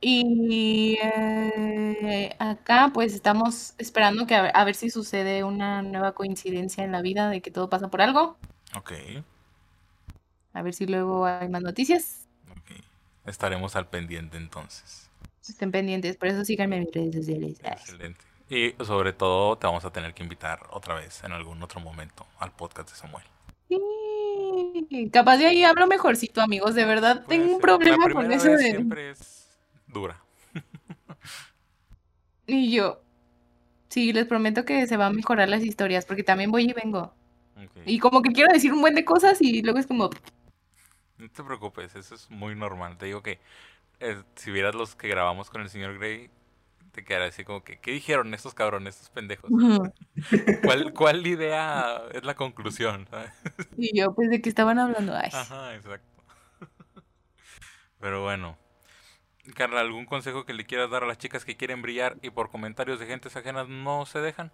[0.00, 6.12] Y eh, acá pues estamos esperando que a ver, a ver si sucede una nueva
[6.12, 8.38] coincidencia en la vida de que todo pasa por algo.
[8.76, 8.92] Ok,
[10.52, 12.28] A ver si luego hay más noticias.
[12.50, 12.70] ok.
[13.26, 15.09] Estaremos al pendiente entonces.
[15.50, 17.60] Estén pendientes, por eso síganme en mis redes sociales.
[17.62, 18.24] Excelente.
[18.48, 22.26] Y sobre todo te vamos a tener que invitar otra vez en algún otro momento
[22.38, 23.24] al podcast de Samuel.
[23.68, 26.74] Sí, capaz de ahí hablo mejorcito, amigos.
[26.74, 27.60] De verdad Puede tengo un.
[27.60, 28.70] La problema con eso vez de...
[28.70, 29.48] siempre es
[29.86, 30.20] dura.
[32.46, 33.00] Y yo,
[33.88, 37.14] sí, les prometo que se van a mejorar las historias, porque también voy y vengo.
[37.86, 40.10] Y como que quiero decir un buen de cosas y luego es como,
[41.18, 42.98] No te preocupes, eso es muy normal.
[42.98, 43.38] Te digo que
[44.00, 46.30] eh, si vieras los que grabamos con el señor Grey,
[46.92, 49.50] te quedaría así como que, ¿qué dijeron estos cabrones, estos pendejos?
[50.64, 53.06] ¿Cuál, cuál idea es la conclusión?
[53.76, 55.14] y yo, pues, ¿de qué estaban hablando?
[55.14, 56.06] Ay, Ajá, exacto.
[58.00, 58.56] Pero bueno.
[59.54, 62.50] Carla, ¿algún consejo que le quieras dar a las chicas que quieren brillar y por
[62.50, 64.52] comentarios de gentes ajenas no se dejan?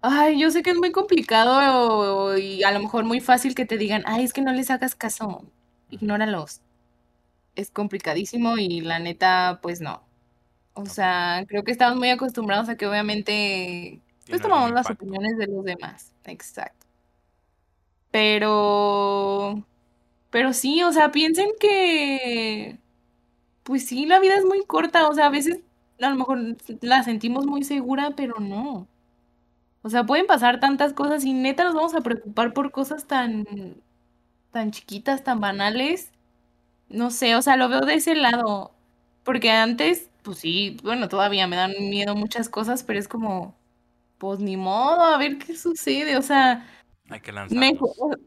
[0.00, 3.76] Ay, yo sé que es muy complicado y a lo mejor muy fácil que te
[3.76, 5.50] digan, ay, es que no les hagas caso,
[5.90, 6.62] ignóralos.
[7.58, 10.04] Es complicadísimo y la neta, pues no.
[10.74, 15.48] O sea, creo que estamos muy acostumbrados a que obviamente, pues tomamos las opiniones de
[15.48, 16.14] los demás.
[16.24, 16.86] Exacto.
[18.10, 19.64] Pero,
[20.30, 22.78] pero sí, o sea, piensen que,
[23.64, 25.08] pues sí, la vida es muy corta.
[25.08, 25.60] O sea, a veces
[26.00, 26.40] a lo mejor
[26.82, 28.88] la sentimos muy segura, pero no.
[29.82, 33.46] O sea, pueden pasar tantas cosas y neta nos vamos a preocupar por cosas tan,
[34.52, 36.12] tan chiquitas, tan banales.
[36.88, 38.72] No sé, o sea, lo veo de ese lado.
[39.24, 43.56] Porque antes, pues sí, bueno, todavía me dan miedo muchas cosas, pero es como,
[44.18, 46.16] pues ni modo, a ver qué sucede.
[46.18, 46.66] O sea,
[47.10, 48.20] Hay que mejor, lanzarnos.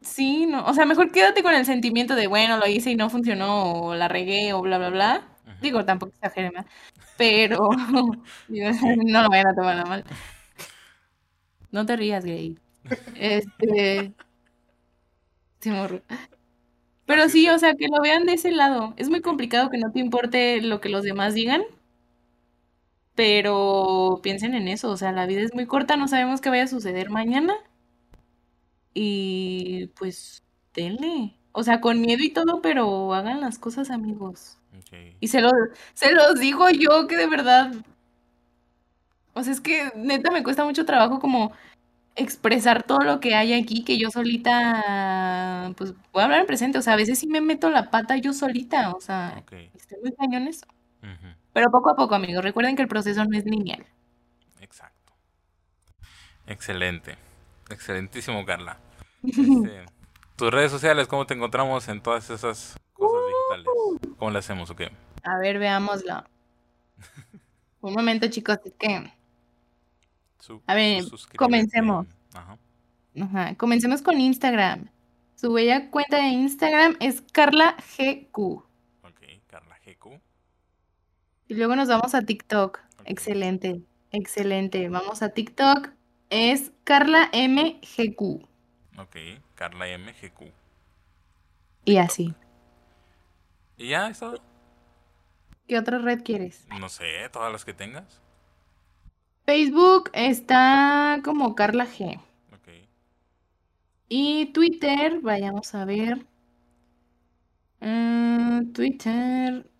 [0.00, 3.10] sí, no, o sea, mejor quédate con el sentimiento de, bueno, lo hice y no
[3.10, 5.28] funcionó, o la regué, o bla, bla, bla.
[5.60, 6.70] Digo, tampoco exageren, ¿verdad?
[7.16, 7.70] Pero
[8.48, 8.70] digo,
[9.06, 10.04] no lo vayan a tomar a mal.
[11.70, 12.58] No te rías, gay.
[13.14, 14.14] Este,
[15.60, 16.02] sí, morro.
[17.06, 17.54] Pero Así sí, es.
[17.54, 18.94] o sea, que lo vean de ese lado.
[18.96, 21.62] Es muy complicado que no te importe lo que los demás digan,
[23.14, 24.90] pero piensen en eso.
[24.90, 27.54] O sea, la vida es muy corta, no sabemos qué vaya a suceder mañana.
[28.94, 30.42] Y pues,
[30.74, 31.36] denle.
[31.52, 34.58] O sea, con miedo y todo, pero hagan las cosas, amigos.
[35.20, 35.50] Y se lo,
[35.94, 37.72] se los digo yo que de verdad.
[39.34, 41.52] O sea, es que neta me cuesta mucho trabajo como
[42.16, 46.78] expresar todo lo que hay aquí, que yo solita, pues voy a hablar en presente.
[46.78, 48.92] O sea, a veces sí me meto la pata yo solita.
[48.92, 49.52] O sea, Ok.
[49.74, 50.66] estoy muy cañón eso.
[51.52, 52.42] Pero poco a poco, amigos.
[52.42, 53.86] Recuerden que el proceso no es lineal.
[54.60, 55.12] Exacto.
[56.46, 57.16] Excelente.
[57.70, 58.78] Excelentísimo, Carla.
[59.22, 59.84] Este,
[60.36, 64.12] tus redes sociales, ¿cómo te encontramos en todas esas cosas digitales?
[64.18, 64.90] ¿Cómo le hacemos o qué?
[65.24, 66.24] A ver, veámoslo.
[67.80, 69.12] Un momento, chicos, es que.
[70.46, 71.02] Su- A ver,
[71.36, 72.06] comencemos.
[72.34, 72.56] Ajá.
[73.20, 74.88] Ajá, Comencemos con Instagram.
[75.34, 78.38] Su bella cuenta de Instagram es Carla GQ.
[79.02, 80.20] Ok, Carla GQ.
[81.48, 82.78] Y luego nos vamos a TikTok.
[83.00, 83.02] Ok.
[83.06, 83.82] Excelente,
[84.12, 84.88] excelente.
[84.88, 85.90] Vamos a TikTok.
[86.30, 88.20] Es Carla MGQ.
[88.98, 89.16] Ok,
[89.54, 90.52] Carla MGQ.
[91.84, 92.34] Y así.
[93.76, 94.40] ¿Y ya es todo?
[95.68, 96.66] ¿Qué otra red quieres?
[96.78, 98.22] No sé, todas las que tengas.
[99.46, 102.18] Facebook está como Carla G.
[102.52, 102.68] Ok.
[104.08, 106.26] Y Twitter, vayamos a ver.
[107.80, 109.70] Mm, Twitter.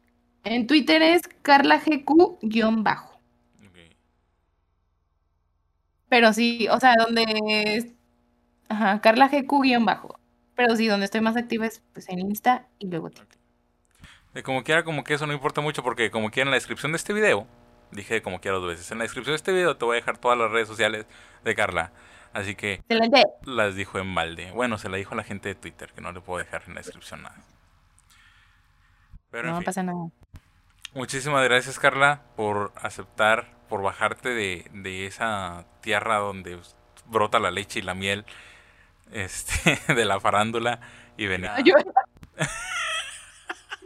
[0.45, 3.21] En Twitter es Carla GQ-bajo.
[6.09, 7.93] Pero sí, o sea, donde...
[8.69, 10.21] Ajá, Carla GQ guion bajo.
[10.55, 13.41] Pero sí, donde estoy más activa es pues, en Insta y luego TikTok.
[14.33, 16.93] De como quiera, como que eso no importa mucho porque como quiera en la descripción
[16.93, 17.49] de este video,
[17.91, 20.19] dije como quiera dos veces, en la descripción de este video te voy a dejar
[20.19, 21.07] todas las redes sociales
[21.45, 21.93] de Carla.
[22.33, 23.25] Así que Excelente.
[23.45, 24.51] las dijo en balde.
[24.53, 26.75] Bueno, se la dijo a la gente de Twitter, que no le puedo dejar en
[26.75, 27.37] la descripción nada.
[29.31, 29.65] Pero en No fin.
[29.65, 29.99] pasa nada.
[30.93, 36.59] Muchísimas gracias, Carla, por aceptar, por bajarte de, de esa tierra donde
[37.07, 38.25] brota la leche y la miel
[39.13, 40.81] este, de la farándula
[41.17, 41.51] y venir.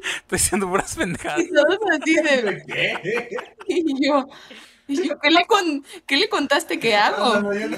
[0.17, 1.41] Estoy diciendo puras pendejadas.
[1.41, 3.29] y todos así de- ¿Qué?
[3.67, 4.29] y yo,
[4.89, 7.41] y yo, ¿qué le, con, ¿qué le contaste que hago?
[7.41, 7.77] no, no-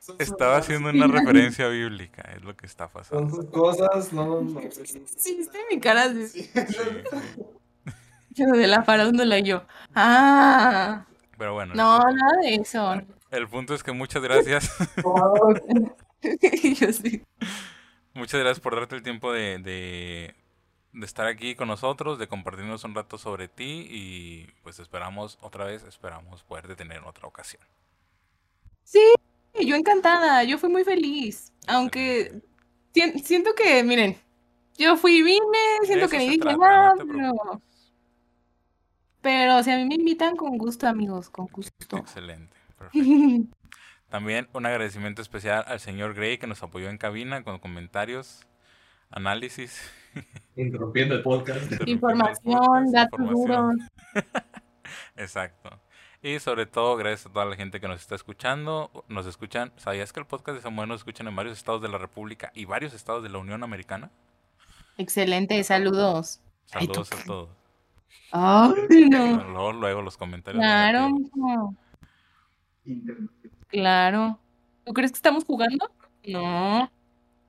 [0.00, 3.36] son Estaba haciendo una referencia bíblica, es lo que está Son pasando.
[3.36, 4.60] sus cosas, no, no.
[4.70, 6.50] Sí, viste mi cara de, Sí.
[8.30, 9.62] yo de la farándula y yo.
[9.94, 11.06] Ah,
[11.38, 13.00] Pero bueno, no, punto- nada de eso.
[13.30, 14.70] el punto es que muchas gracias.
[16.22, 17.22] Y yo sí.
[18.14, 20.34] Muchas gracias por darte el tiempo de, de,
[20.92, 25.64] de estar aquí con nosotros, de compartirnos un rato sobre ti y pues esperamos otra
[25.64, 27.62] vez, esperamos poder tener en otra ocasión.
[29.54, 31.52] Y yo encantada, yo fui muy feliz.
[31.68, 32.42] Aunque
[32.92, 34.16] sien- siento que, miren,
[34.76, 35.40] yo fui, vine,
[35.84, 37.92] siento que ni dije trata, nada, no te pero, preocupes.
[39.20, 41.96] pero si a mí me invitan con gusto, amigos, con gusto.
[41.96, 43.56] Excelente, perfecto.
[44.10, 48.46] También un agradecimiento especial al señor Gray que nos apoyó en cabina con comentarios,
[49.10, 49.90] análisis,
[50.56, 51.72] Interrumpiendo el podcast.
[51.86, 53.74] Información, datos duros.
[55.16, 55.80] Exacto.
[56.22, 59.04] Y sobre todo, gracias a toda la gente que nos está escuchando.
[59.08, 59.72] Nos escuchan.
[59.76, 62.66] ¿Sabías que el podcast de Samuel nos escuchan en varios estados de la República y
[62.66, 64.10] varios estados de la Unión Americana?
[64.98, 66.40] Excelente, saludos.
[66.72, 67.48] Ay, tú Saludos a todos.
[68.32, 69.44] Ay, no.
[69.44, 70.60] Luego, luego los comentarios.
[70.60, 71.74] Claro, negativos.
[73.70, 74.38] Claro.
[74.84, 75.90] ¿Tú crees que estamos jugando?
[76.26, 76.90] No.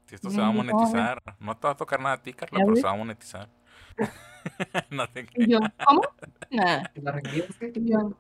[0.06, 1.22] Si esto se va a monetizar.
[1.40, 3.50] No te va a tocar nada a ti, Carla, ¿Ya pero se va a monetizar.
[4.90, 6.02] no te yo, ¿cómo?
[6.50, 6.92] Nada.
[6.96, 8.16] Yo,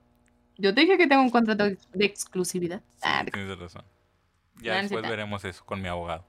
[0.58, 2.82] yo te dije que tengo un contrato de exclusividad.
[3.02, 3.84] Ah, Sí, tienes razón.
[4.62, 6.26] Ya no después veremos eso con mi abogado.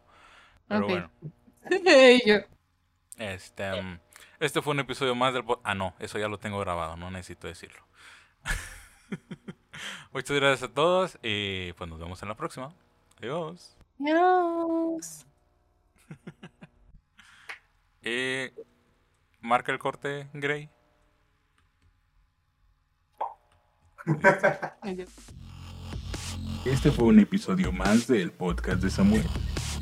[0.69, 1.11] Pero bueno.
[3.19, 4.01] Este, mm,
[4.41, 5.45] este fue un episodio más del...
[5.63, 7.87] Ah, no, eso ya lo tengo grabado, no necesito decirlo.
[10.13, 12.75] Muchas gracias a todos y pues nos vemos en la próxima.
[13.19, 13.77] Adiós.
[14.01, 15.27] Adiós.
[18.03, 18.51] Y
[19.41, 20.71] marca el corte, Gray.
[26.65, 29.27] Este fue un episodio más del podcast de Samuel.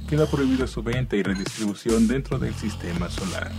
[0.09, 3.51] Queda prohibido su venta y redistribución dentro del sistema solar.